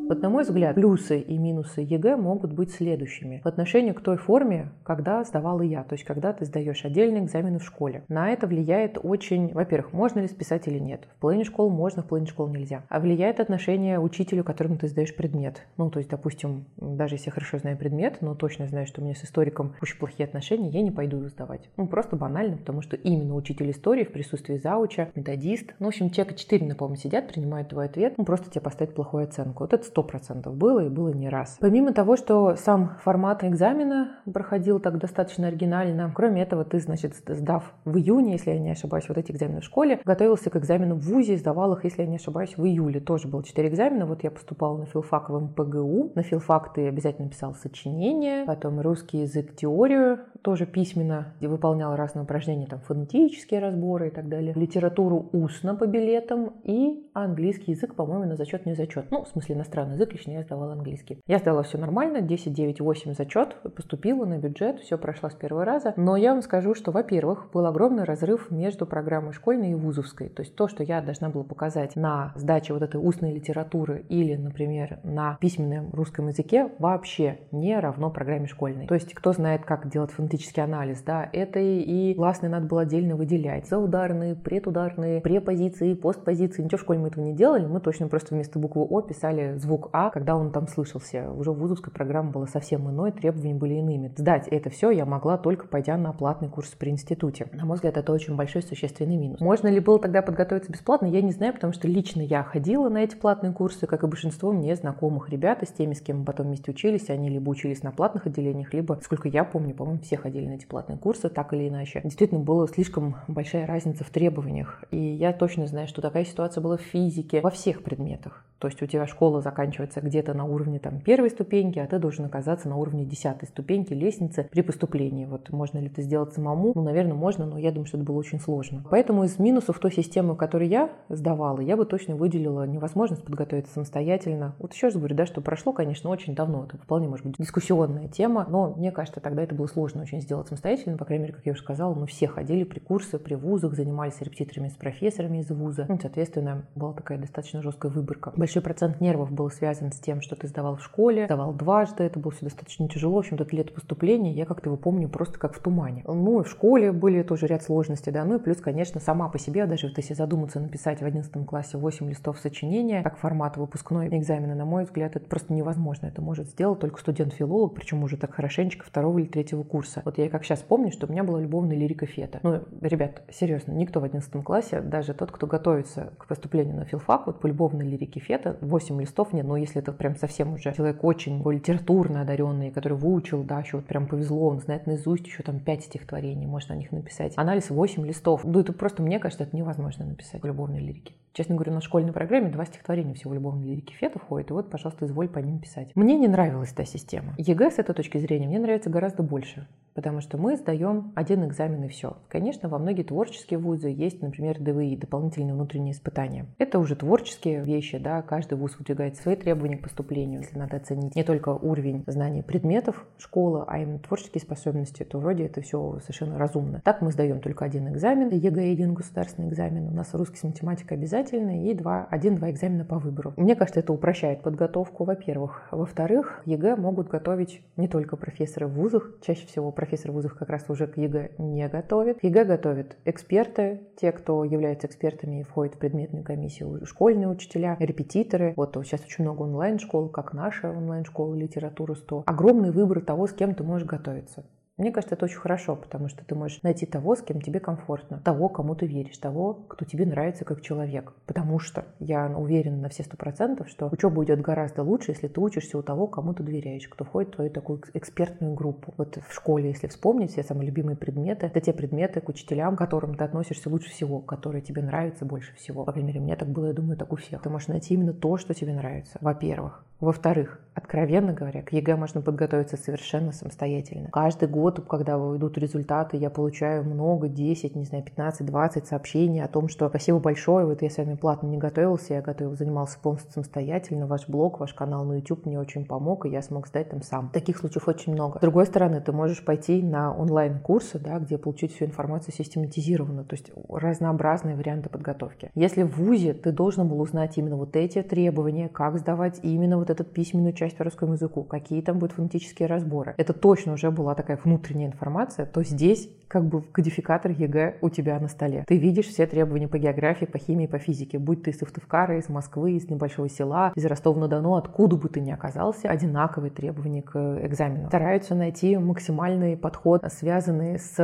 Вот, 0.09 0.21
на 0.21 0.29
мой 0.29 0.43
взгляд, 0.43 0.75
плюсы 0.75 1.21
и 1.21 1.39
минусы 1.39 1.81
ЕГЭ 1.81 2.17
могут 2.17 2.53
быть 2.53 2.73
следующими. 2.73 3.41
В 3.45 3.47
отношении 3.47 3.93
к 3.93 4.01
той 4.01 4.17
форме, 4.17 4.71
когда 4.85 5.23
сдавала 5.25 5.63
я, 5.63 5.85
то 5.85 5.95
есть 5.95 6.05
когда 6.05 6.33
ты 6.33 6.45
сдаешь 6.45 6.85
отдельные 6.85 7.25
экзамены 7.25 7.59
в 7.59 7.65
школе. 7.65 8.05
На 8.09 8.31
это 8.31 8.47
влияет 8.47 8.99
очень, 9.03 9.53
во-первых, 9.53 9.93
можно 9.93 10.21
ли 10.21 10.29
списать 10.29 10.67
или 10.69 10.79
нет. 10.79 11.09
В 11.17 11.21
половине 11.21 11.45
школ 11.45 11.71
можно, 11.71 12.03
в 12.03 12.07
половине 12.07 12.29
школ 12.29 12.49
нельзя. 12.49 12.83
А 12.89 13.01
влияет 13.01 13.41
отношение 13.41 14.01
учителю, 14.01 14.45
которому 14.45 14.77
ты 14.77 14.89
сдаешь 14.89 15.15
предмет. 15.15 15.63
Ну, 15.77 15.91
то 15.91 15.99
есть, 15.99 16.11
допустим, 16.11 16.67
даже 16.77 17.15
если 17.15 17.27
я 17.27 17.33
хорошо 17.33 17.59
знаю 17.59 17.79
предмет, 17.79 18.19
но 18.21 18.35
точно 18.35 18.67
знаю, 18.67 18.87
что 18.87 19.01
у 19.01 19.05
меня 19.05 19.15
с 19.15 19.25
историком 19.25 19.75
очень 19.81 19.99
плохие 19.99 20.27
отношения, 20.27 20.69
я 20.69 20.83
не 20.83 20.91
пойду 20.91 21.19
его 21.19 21.29
сдавать. 21.29 21.71
Ну, 21.77 21.87
просто 21.87 22.17
банально, 22.17 22.57
потому 22.57 22.83
что 22.83 22.97
именно 22.97 23.35
учитель 23.35 23.71
истории 23.71 24.05
в 24.05 24.13
присутствии 24.13 24.57
зауча, 24.57 25.11
методист, 25.15 25.75
ну, 25.79 25.87
в 25.87 25.89
общем, 25.89 26.11
человека 26.11 26.37
4, 26.37 26.67
напомню, 26.67 26.97
сидят, 26.97 27.29
принимают 27.29 27.69
твой 27.69 27.87
ответ, 27.87 28.15
ну, 28.19 28.25
просто 28.25 28.51
тебе 28.51 28.61
поставить 28.61 28.95
плохую 28.95 29.25
оценку. 29.25 29.65
Вот 29.65 29.73
это 29.73 29.85
100% 29.95 30.51
было 30.51 30.85
и 30.85 30.89
было 30.89 31.09
не 31.09 31.29
раз. 31.29 31.59
Помимо 31.61 31.93
того, 31.93 32.17
что 32.17 32.57
сам 32.57 32.99
формат 33.03 33.45
экзамена 33.45 34.21
проходил 34.33 34.81
так 34.81 34.99
достаточно 34.99 35.49
оригинально, 35.49 36.13
кроме 36.15 36.43
этого 36.43 36.65
ты, 36.65 36.79
значит, 36.79 37.15
сдав 37.27 37.73
в 37.85 37.97
июне, 37.97 38.33
если 38.33 38.51
я 38.51 38.59
не 38.59 38.71
ошибаюсь, 38.71 39.09
вот 39.09 39.19
эти 39.19 39.33
экзамены 39.33 39.61
в 39.61 39.65
школе, 39.65 40.01
готовился 40.05 40.51
к 40.51 40.57
экзамену 40.57 40.97
в 40.97 41.01
ВУЗе, 41.01 41.37
сдавал 41.37 41.73
их, 41.75 41.85
если 41.85 42.03
я 42.03 42.09
не 42.09 42.17
ошибаюсь, 42.17 42.57
в 42.57 42.65
июле. 42.65 43.01
Тоже 43.01 43.29
было 43.29 43.43
4 43.43 43.69
экзамена. 43.69 44.07
Вот 44.07 44.23
я 44.23 44.31
поступала 44.31 44.79
на 44.79 44.87
филфаковом 44.87 45.49
ПГУ. 45.55 46.13
На 46.15 46.23
филфак 46.23 46.73
ты 46.73 46.89
обязательно 46.89 47.29
писал 47.29 47.55
сочинение, 47.55 48.45
потом 48.45 48.81
русский 48.81 49.23
язык, 49.23 49.55
теорию, 49.57 50.21
тоже 50.43 50.67
письменно 50.67 51.35
выполнял 51.41 51.95
разные 51.97 52.25
упражнения, 52.25 52.67
там 52.67 52.81
фонетические 52.81 53.61
разборы 53.61 54.09
и 54.09 54.11
так 54.11 54.29
далее. 54.29 54.53
Литературу 54.55 55.29
устно 55.33 55.75
по 55.75 55.87
билетам 55.87 56.55
и 56.65 57.07
английский 57.15 57.73
язык, 57.73 57.95
по-моему, 57.95 58.25
на 58.25 58.37
зачет 58.37 58.67
не 58.67 58.75
зачет. 58.75 59.07
Ну, 59.11 59.25
в 59.25 59.29
смысле 59.29 59.57
иностранный 59.57 59.95
язык, 59.95 60.13
лично 60.13 60.33
я 60.33 60.43
сдавала 60.43 60.73
английский. 60.73 61.21
Я 61.27 61.39
сдала 61.39 61.63
все 61.63 61.79
нормально, 61.79 62.21
10, 62.21 62.53
9, 62.53 62.81
8 62.81 63.15
зачет, 63.15 63.57
поступила 63.75 64.25
на 64.25 64.39
бюджет, 64.39 64.81
все 64.81 64.99
прошла 64.99 65.31
с 65.31 65.35
первого 65.35 65.65
раза. 65.65 65.95
Но 65.97 66.17
я 66.17 66.33
вам 66.33 66.43
скажу, 66.43 66.75
что, 66.75 66.91
во-первых, 66.91 67.51
был 67.53 67.67
огромный 67.67 68.05
разрыв 68.05 68.51
между 68.51 68.87
программой 68.87 69.33
школьной 69.33 69.73
и 69.73 69.75
вузовской. 69.75 70.29
То 70.29 70.43
есть 70.43 70.57
то, 70.57 70.69
что 70.69 70.83
я 70.83 71.01
должна 71.01 71.29
была 71.29 71.45
показать 71.45 71.97
на 71.97 72.33
сдаче 72.37 72.73
вот 72.73 72.83
этой 72.83 73.01
устной 73.01 73.33
литературы 73.35 74.05
или, 74.09 74.35
например, 74.37 75.01
на 75.05 75.37
письменном 75.41 75.91
русском 75.93 76.29
языке, 76.29 76.71
вообще 76.79 77.41
не 77.51 77.79
равно 77.79 78.11
программе 78.11 78.47
школьной. 78.47 78.87
То 78.87 78.95
есть 78.95 79.15
кто 79.15 79.33
знает, 79.33 79.65
как 79.65 79.89
делать 79.91 80.11
фонетический 80.33 80.63
анализ, 80.63 81.03
да, 81.03 81.29
это 81.33 81.59
и 81.59 82.15
гласные 82.15 82.51
надо 82.51 82.67
было 82.67 82.83
отдельно 82.83 83.17
выделять. 83.17 83.69
Заударные, 83.69 84.35
предударные, 84.35 85.21
препозиции, 85.21 85.95
постпозиции. 85.95 86.63
Ничего 86.63 86.79
в 86.79 86.81
школе 86.81 87.01
мы 87.01 87.09
этого 87.09 87.25
не 87.25 87.35
делали, 87.35 87.67
мы 87.67 87.81
точно 87.81 88.09
просто 88.09 88.35
вместо 88.35 88.59
буквы 88.59 88.83
О 88.83 89.03
писали 89.03 89.57
звук 89.59 89.91
А, 89.93 90.11
когда 90.11 90.37
он 90.37 90.51
там 90.51 90.69
слышался. 90.69 91.31
Уже 91.33 91.53
вузовская 91.53 91.93
программа 91.93 92.31
была 92.31 92.47
совсем 92.47 92.89
иной, 92.91 93.13
требования 93.13 93.55
были 93.55 93.75
иными. 93.75 94.13
Сдать 94.17 94.49
это 94.49 94.71
все 94.71 94.91
я 94.91 95.05
могла 95.05 95.37
только 95.37 95.67
пойдя 95.67 95.97
на 95.97 96.13
платный 96.13 96.49
курс 96.49 96.71
при 96.79 96.91
институте. 96.91 97.49
На 97.53 97.65
мой 97.65 97.77
взгляд, 97.77 97.97
это 97.97 98.13
очень 98.13 98.37
большой 98.37 98.63
существенный 98.63 99.17
минус. 99.17 99.41
Можно 99.41 99.69
ли 99.69 99.81
было 99.81 99.99
тогда 99.99 100.23
подготовиться 100.23 100.73
бесплатно, 100.73 101.07
я 101.07 101.21
не 101.21 101.33
знаю, 101.33 101.53
потому 101.53 101.73
что 101.73 101.89
лично 101.89 102.23
я 102.23 102.43
ходила 102.43 102.89
на 102.89 102.99
эти 102.99 103.17
платные 103.17 103.53
курсы, 103.53 103.87
как 103.87 104.03
и 104.03 104.07
большинство 104.07 104.53
мне 104.53 104.75
знакомых 104.75 105.29
ребят, 105.29 105.63
и 105.63 105.67
с 105.67 105.73
теми, 105.73 105.95
с 105.95 106.01
кем 106.01 106.21
мы 106.21 106.25
потом 106.25 106.47
вместе 106.47 106.71
учились, 106.71 107.11
они 107.11 107.29
либо 107.29 107.51
учились 107.51 107.83
на 107.83 107.91
платных 107.91 108.27
отделениях, 108.27 108.73
либо, 108.73 108.99
сколько 109.03 109.29
я 109.29 109.45
помню, 109.45 109.75
по-моему, 109.75 110.01
все 110.01 110.17
ходили 110.23 110.47
на 110.47 110.55
эти 110.55 110.67
платные 110.67 110.99
курсы, 110.99 111.29
так 111.29 111.53
или 111.53 111.69
иначе. 111.69 112.01
Действительно, 112.05 112.41
была 112.41 112.67
слишком 112.67 113.17
большая 113.29 113.67
разница 113.67 114.05
в 114.05 114.11
требованиях. 114.11 114.83
И 114.91 114.97
я 114.97 115.33
точно 115.33 115.67
знаю, 115.67 115.89
что 115.89 116.01
такая 116.01 116.25
ситуация 116.25 116.63
была 116.63 116.77
в 116.77 116.83
физике, 116.83 117.41
во 117.41 117.51
всех 117.51 117.83
предметах. 117.83 118.45
То 118.63 118.69
есть 118.69 118.81
у 118.81 118.87
тебя 118.87 119.09
школа 119.09 119.41
заканчивается 119.41 120.01
где-то 120.01 120.35
на 120.35 120.45
уровне 120.45 120.79
там, 120.79 121.01
первой 121.01 121.31
ступеньки, 121.31 121.81
а 121.81 121.87
ты 121.89 121.99
должен 121.99 122.25
оказаться 122.27 122.69
на 122.69 122.77
уровне 122.77 123.05
десятой 123.05 123.47
ступеньки 123.47 123.93
лестницы 123.93 124.49
при 124.49 124.63
поступлении. 124.63 125.25
Вот 125.25 125.51
можно 125.51 125.79
ли 125.79 125.89
это 125.89 126.01
сделать 126.01 126.33
самому? 126.33 126.71
Ну, 126.77 126.83
наверное, 126.83 127.15
можно, 127.15 127.45
но 127.45 127.59
я 127.59 127.73
думаю, 127.73 127.87
что 127.87 127.97
это 127.97 128.07
было 128.07 128.19
очень 128.19 128.39
сложно. 128.39 128.85
Поэтому 128.89 129.25
из 129.25 129.41
минусов 129.41 129.81
той 129.81 129.91
системы, 129.91 130.37
которую 130.37 130.69
я 130.69 130.91
сдавала, 131.09 131.59
я 131.59 131.77
бы 131.77 131.85
точно 131.85 132.15
выделила 132.15 132.65
невозможность 132.65 133.25
подготовиться 133.25 133.73
самостоятельно. 133.73 134.55
Вот 134.61 134.73
еще 134.73 134.87
раз 134.87 134.95
говорю, 134.95 135.17
да, 135.17 135.27
что 135.27 135.41
прошло, 135.41 135.73
конечно, 135.73 136.09
очень 136.09 136.37
давно. 136.37 136.67
Это 136.67 136.79
вполне 136.79 137.09
может 137.09 137.27
быть 137.27 137.39
дискуссионная 137.39 138.07
тема, 138.07 138.47
но 138.49 138.75
мне 138.77 138.93
кажется, 138.93 139.19
тогда 139.19 139.43
это 139.43 139.57
было 139.57 139.67
сложно 139.67 140.03
очень 140.03 140.12
сделать 140.21 140.49
самостоятельно. 140.49 140.99
По 140.99 141.05
крайней 141.05 141.25
мере, 141.25 141.35
как 141.35 141.47
я 141.47 141.53
уже 141.53 141.63
сказала, 141.63 141.95
мы 141.95 142.07
все 142.07 142.29
ходили 142.29 142.65
при 142.65 142.79
курсы, 142.79 143.19
при 143.19 143.35
вузах, 143.35 143.75
занимались 143.75 144.21
репетиторами 144.21 144.69
с 144.69 144.75
профессорами 144.75 145.39
из 145.39 145.51
вуза. 145.51 145.87
Ну, 145.89 145.99
соответственно, 146.01 146.67
была 146.75 146.93
такая 146.93 147.19
достаточно 147.19 147.63
жесткая 147.63 147.91
выборка 147.91 148.33
большой 148.43 148.63
процент 148.63 149.01
нервов 149.01 149.31
был 149.31 149.51
связан 149.51 149.93
с 149.93 150.01
тем, 150.01 150.21
что 150.21 150.35
ты 150.35 150.49
сдавал 150.49 150.77
в 150.77 150.83
школе, 150.83 151.27
сдавал 151.27 151.55
дважды, 151.55 152.03
это 152.03 152.19
было 152.19 152.33
все 152.33 152.47
достаточно 152.47 152.89
тяжело. 152.89 153.15
В 153.15 153.19
общем, 153.19 153.37
это 153.37 153.55
лет 153.55 153.73
поступления 153.73 154.33
я 154.33 154.47
как-то 154.47 154.69
его 154.69 154.77
помню 154.77 155.09
просто 155.09 155.39
как 155.39 155.55
в 155.55 155.61
тумане. 155.61 156.03
Ну, 156.07 156.41
и 156.41 156.45
в 156.45 156.49
школе 156.49 156.91
были 156.91 157.23
тоже 157.23 157.47
ряд 157.47 157.63
сложностей, 157.63 158.11
да, 158.11 158.25
ну 158.25 158.37
и 158.37 158.39
плюс, 158.39 158.57
конечно, 158.59 159.01
сама 159.01 159.29
по 159.29 159.39
себе, 159.39 159.67
даже 159.67 159.87
вот 159.87 159.97
если 159.97 160.15
задуматься 160.15 160.59
написать 160.59 161.01
в 161.01 161.05
11 161.05 161.47
классе 161.47 161.79
8 161.79 162.09
листов 162.09 162.39
сочинения, 162.41 163.03
как 163.03 163.17
формат 163.17 163.57
выпускной 163.57 164.09
экзамена, 164.09 164.55
на 164.57 164.65
мой 164.65 164.85
взгляд, 164.85 165.15
это 165.15 165.29
просто 165.29 165.53
невозможно. 165.53 166.07
Это 166.07 166.21
может 166.21 166.49
сделать 166.49 166.81
только 166.81 166.99
студент-филолог, 166.99 167.75
причем 167.75 168.03
уже 168.03 168.17
так 168.17 168.35
хорошенечко 168.35 168.85
второго 168.85 169.21
или 169.21 169.29
третьего 169.29 169.63
курса. 169.63 170.02
Вот 170.05 170.19
я 170.19 170.29
как 170.29 170.45
сейчас 170.45 170.61
помню, 170.61 170.91
что 170.91 171.07
у 171.07 171.11
меня 171.11 171.25
была 171.25 171.41
любовная 171.41 171.77
лирика 171.77 172.07
фета. 172.07 172.41
Ну, 172.43 172.63
ребят, 172.81 173.23
серьезно, 173.31 173.73
никто 173.73 174.01
в 174.01 174.05
11 174.05 174.43
классе, 174.45 174.81
даже 174.81 175.15
тот, 175.15 175.31
кто 175.31 175.47
готовится 175.47 176.13
к 176.19 176.27
поступлению 176.27 176.77
на 176.77 176.85
филфак, 176.85 177.27
вот 177.27 177.41
по 177.41 177.47
любовной 177.47 177.87
лирике 177.87 178.21
фета, 178.21 178.57
8 178.61 179.01
листов 179.01 179.33
нет, 179.33 179.47
но 179.47 179.57
если 179.57 179.81
это 179.81 179.93
прям 179.93 180.17
совсем 180.17 180.55
уже 180.55 180.73
человек 180.75 181.03
очень 181.05 181.43
литературно 181.43 182.23
одаренный, 182.23 182.71
который 182.71 182.97
выучил, 182.97 183.43
да, 183.43 183.61
еще 183.61 183.79
вот 183.79 183.87
прям 183.87 184.07
повезло, 184.07 184.49
он 184.49 184.61
знает 184.61 184.87
наизусть 184.87 185.27
еще 185.27 185.43
там 185.43 185.61
5 185.61 185.85
стихотворений, 185.85 186.47
можно 186.47 186.75
о 186.75 186.79
них 186.79 186.93
написать. 186.93 187.35
Анализ 187.37 187.71
8 187.71 188.07
листов. 188.07 188.45
Ну, 188.45 188.61
это 188.61 188.73
просто, 188.73 189.03
мне 189.03 189.19
кажется, 189.19 189.45
это 189.45 189.57
невозможно 189.57 190.05
написать 190.05 190.43
в 190.43 190.47
любовной 190.47 190.81
лирике. 190.81 191.15
Честно 191.33 191.55
говоря, 191.55 191.73
на 191.73 191.81
школьной 191.81 192.13
программе 192.13 192.51
два 192.51 192.67
стихотворения 192.67 193.15
всего 193.15 193.33
любовной 193.33 193.67
лирики 193.67 193.95
Фета 193.95 194.19
входит, 194.19 194.51
и 194.51 194.53
вот, 194.53 194.69
пожалуйста, 194.69 195.07
изволь 195.07 195.29
по 195.29 195.39
ним 195.39 195.61
писать. 195.61 195.91
Мне 195.95 196.19
не 196.19 196.29
нравилась 196.29 196.73
та 196.73 196.85
система. 196.85 197.35
ЕГЭ 197.39 197.71
с 197.71 197.79
этой 197.79 197.95
точки 197.95 198.19
зрения 198.19 198.47
мне 198.47 198.59
нравится 198.59 198.91
гораздо 198.91 199.23
больше, 199.23 199.67
потому 199.95 200.21
что 200.21 200.39
мы 200.39 200.57
сдаем 200.57 201.13
один 201.15 201.45
экзамен 201.45 201.85
и 201.85 201.89
все. 201.89 202.17
Конечно, 202.29 202.69
во 202.69 202.79
многие 202.79 203.03
творческие 203.03 203.59
вузы 203.59 203.89
есть, 203.89 204.23
например, 204.23 204.59
ДВИ, 204.59 204.97
дополнительные 204.97 205.55
внутренние 205.55 205.93
испытания. 205.93 206.47
Это 206.59 206.79
уже 206.79 206.97
творческие 206.97 207.63
вещи, 207.63 207.99
да, 207.99 208.23
каждый 208.23 208.59
вуз 208.59 208.79
выдвигает 208.79 209.17
свои 209.17 209.37
требования 209.37 209.79
к 209.79 209.83
поступлению. 209.83 210.41
Если 210.41 210.59
надо 210.59 210.77
оценить 210.77 211.15
не 211.15 211.25
только 211.25 211.51
уровень 211.51 212.05
знаний 212.07 212.43
предметов 212.43 213.07
школы, 213.19 213.65
а 213.67 213.79
именно 213.79 213.99
творческие 213.99 214.41
способности, 214.41 215.03
то 215.03 215.19
вроде 215.19 215.47
это 215.47 215.61
все 215.61 215.99
совершенно 216.01 216.39
разумно. 216.39 216.81
Так 216.85 217.03
мы 217.03 217.11
сдаем 217.11 217.41
только 217.41 217.65
один 217.65 217.89
экзамен, 217.89 218.31
ЕГЭ 218.31 218.73
один 218.73 218.95
государственный 218.95 219.49
экзамен. 219.49 219.89
У 219.89 219.93
нас 219.93 220.15
русский 220.15 220.39
с 220.39 220.43
математикой 220.43 220.97
обязательно 220.97 221.69
и 221.69 221.75
два, 221.75 222.07
один-два 222.11 222.51
экзамена 222.51 222.85
по 222.85 222.99
выбору. 222.99 223.35
Мне 223.37 223.57
кажется, 223.57 223.81
это 223.81 223.93
упрощает 223.93 224.43
подготовку, 224.43 225.05
во-первых. 225.05 225.69
Во-вторых, 225.71 226.43
ЕГЭ 226.47 226.77
могут 226.77 227.09
готовить 227.09 227.63
не 227.77 227.89
только 227.89 228.17
профессоры 228.17 228.67
в 228.67 228.75
вузах. 228.75 229.11
Чаще 229.21 229.47
всего 229.47 229.71
профессоры 229.83 230.13
в 230.13 230.15
вузах 230.15 230.37
как 230.37 230.49
раз 230.49 230.65
уже 230.69 230.87
к 230.87 230.97
ЕГЭ 230.97 231.33
не 231.39 231.69
готовят. 231.69 232.19
ЕГЭ 232.23 232.45
готовят 232.45 232.97
эксперты, 233.05 233.81
те, 233.97 234.13
кто 234.13 234.45
являются 234.45 234.87
экспертами 234.87 235.41
и 235.41 235.43
входят 235.43 235.75
в 235.75 235.79
предметную 235.79 236.23
комиссию, 236.23 236.87
школьные 236.87 237.27
учителя, 237.27 237.77
репетиторы. 237.81 238.55
Вот 238.57 238.77
сейчас 238.85 239.05
очень 239.05 239.25
много 239.25 239.43
онлайн-школ, 239.43 240.09
как 240.09 240.35
наша 240.35 240.71
онлайн-школа 240.71 241.35
литературы 241.35 241.97
100. 241.97 242.23
Огромный 242.27 242.71
выбор 242.71 243.01
того, 243.01 243.27
с 243.27 243.33
кем 243.33 243.57
ты 243.57 243.65
можешь 243.65 243.89
готовиться. 243.89 244.45
Мне 244.79 244.91
кажется, 244.91 245.17
это 245.17 245.27
очень 245.27 245.37
хорошо, 245.37 245.77
потому 245.77 246.09
что 246.09 246.25
ты 246.25 246.35
можешь 246.35 246.63
найти 246.63 246.87
того, 246.87 247.15
с 247.15 247.21
кем 247.21 247.43
тебе 247.43 247.61
комфортно, 247.61 248.23
того, 248.25 248.49
кому 248.49 248.75
ты 248.75 248.87
веришь, 248.87 249.19
того, 249.19 249.53
кто 249.69 249.85
тебе 249.85 250.07
нравится 250.07 250.47
как 250.47 250.63
человек. 250.63 251.13
Потому 251.27 251.59
что 251.59 251.85
я 252.01 252.27
уверена 252.27 252.79
на 252.79 252.89
все 252.89 253.03
сто 253.03 253.19
процентов, 253.19 253.69
что 253.69 253.91
учеба 253.93 254.25
идет 254.25 254.41
гораздо 254.41 254.83
лучше, 254.83 255.11
если 255.11 255.29
ты 255.29 255.39
учишься 255.41 255.77
у 255.77 255.83
того, 255.83 256.07
кому 256.07 256.33
ты 256.33 256.43
доверяешь, 256.43 256.89
кто 256.89 257.05
входит 257.05 257.33
в 257.33 257.35
твою 257.37 257.51
такую 257.51 257.83
экспертную 257.93 258.55
группу. 258.55 258.95
Вот 258.97 259.19
в 259.29 259.35
школе, 259.35 259.69
если 259.69 259.89
вспомнить, 259.89 260.33
все 260.33 260.43
самые 260.43 260.69
любимые 260.69 260.97
предметы, 260.97 261.47
это 261.47 261.61
те 261.61 261.75
предметы 261.75 262.23
к 262.23 262.31
учителям, 262.31 262.75
к 262.75 262.79
которым 262.79 263.15
ты 263.15 263.25
относишься 263.25 263.69
лучше 263.69 263.91
всего, 263.91 264.21
которые 264.21 264.63
тебе 264.63 264.81
нравятся 264.81 265.27
больше 265.27 265.55
всего. 265.57 265.85
По 265.85 265.93
крайней 265.93 266.09
мере, 266.09 266.21
мне 266.21 266.35
так 266.35 266.49
было, 266.49 266.69
я 266.69 266.73
думаю, 266.73 266.97
так 266.97 267.13
у 267.13 267.17
всех. 267.17 267.43
Ты 267.43 267.51
можешь 267.51 267.69
найти 267.69 267.93
именно 267.93 268.15
то, 268.15 268.39
что 268.39 268.55
тебе 268.55 268.73
нравится, 268.73 269.19
во-первых. 269.21 269.85
Во-вторых, 270.03 270.59
откровенно 270.75 271.33
говоря, 271.33 271.63
к 271.63 271.73
ЕГЭ 271.73 271.95
можно 271.95 272.23
подготовиться 272.23 272.77
совершенно 272.77 273.31
самостоятельно. 273.31 274.09
Каждый 274.11 274.49
год, 274.49 274.85
когда 274.89 275.13
идут 275.13 275.57
результаты, 275.59 276.17
я 276.17 276.29
получаю 276.29 276.83
много, 276.83 277.29
10, 277.29 277.77
не 277.77 277.85
знаю, 277.85 278.03
15, 278.03 278.45
20 278.45 278.87
сообщений 278.87 279.45
о 279.45 279.47
том, 279.47 279.69
что 279.69 279.89
спасибо 279.89 280.19
большое, 280.19 280.67
вот 280.67 280.83
я 280.83 280.91
с 280.91 280.97
вами 280.97 281.15
платно 281.15 281.47
не 281.47 281.57
готовился, 281.57 282.15
я 282.15 282.21
готовил, 282.21 282.57
занимался 282.57 282.99
полностью 282.99 283.33
самостоятельно, 283.33 284.09
ваш 284.09 284.29
блог, 284.29 284.59
ваш 284.59 284.75
канал 284.75 285.05
на 285.05 285.15
YouTube 285.19 285.47
мне 285.47 285.61
очень 285.61 285.85
помог, 285.85 286.27
и 286.27 286.31
я 286.31 286.43
смог 286.43 286.67
сдать 286.67 286.91
там 286.91 287.03
сам. 287.03 287.31
Таких 287.33 287.59
случаев 287.59 287.87
очень 287.87 288.13
много. 288.13 288.39
С 288.39 288.41
другой 288.41 288.67
стороны, 288.67 289.01
ты 289.01 289.13
можешь 289.13 289.45
пойти 289.45 289.83
на 289.83 290.13
онлайн-курсы, 290.13 290.99
да, 290.99 291.21
где 291.21 291.39
получить 291.39 291.77
всю 291.77 291.85
информацию 291.85 292.35
систематизированно, 292.35 293.23
то 293.23 293.37
есть 293.37 293.53
разнообразные 293.69 294.57
варианты 294.57 294.89
подготовки. 294.89 295.53
Если 295.55 295.85
в 295.85 295.97
ВУЗе 295.97 296.33
ты 296.33 296.51
должен 296.51 296.89
был 296.89 297.01
узнать 297.01 297.39
именно 297.39 297.55
вот 297.55 297.77
эти 297.77 298.03
требования, 298.03 298.69
как 298.69 298.99
сдавать 298.99 299.39
именно 299.45 299.79
вот 299.79 299.92
этот 299.93 300.13
письменную 300.13 300.53
часть 300.53 300.77
по 300.77 300.85
русскому 300.85 301.13
языку, 301.13 301.45
какие 301.45 301.81
там 301.83 301.99
будут 301.99 302.17
фонетические 302.17 302.69
разборы. 302.69 303.15
Это 303.17 303.33
точно 303.33 303.75
уже 303.75 303.91
была 303.91 304.15
такая 304.15 304.39
внутренняя 304.43 304.89
информация, 304.89 305.47
то 305.47 305.63
здесь 305.63 306.09
как 306.29 306.45
бы 306.47 306.63
кодификатор 306.63 307.31
ЕГЭ 307.31 307.77
у 307.83 307.91
тебя 307.91 308.19
на 308.19 308.29
столе. 308.29 308.65
Ты 308.67 308.79
видишь 308.79 309.07
все 309.07 309.27
требования 309.27 309.69
по 309.69 309.79
географии, 309.79 310.25
по 310.25 310.39
химии, 310.39 310.67
по 310.67 310.79
физике. 310.79 311.19
Будь 311.19 311.43
ты 311.43 311.51
из 311.51 311.59
Сыктывкара, 311.59 312.19
из 312.19 312.29
Москвы, 312.29 312.73
из 312.73 312.89
небольшого 312.89 313.29
села, 313.29 313.73
из 313.77 313.85
Ростова-на-Дону, 313.85 314.57
откуда 314.57 314.97
бы 314.97 315.09
ты 315.09 315.21
ни 315.21 315.31
оказался, 315.31 315.89
одинаковые 315.89 316.51
требования 316.51 317.03
к 317.03 317.17
экзамену. 317.45 317.89
Стараются 317.89 318.35
найти 318.35 318.77
максимальный 318.79 319.57
подход, 319.57 320.03
связанный 320.11 320.79
с 320.79 320.97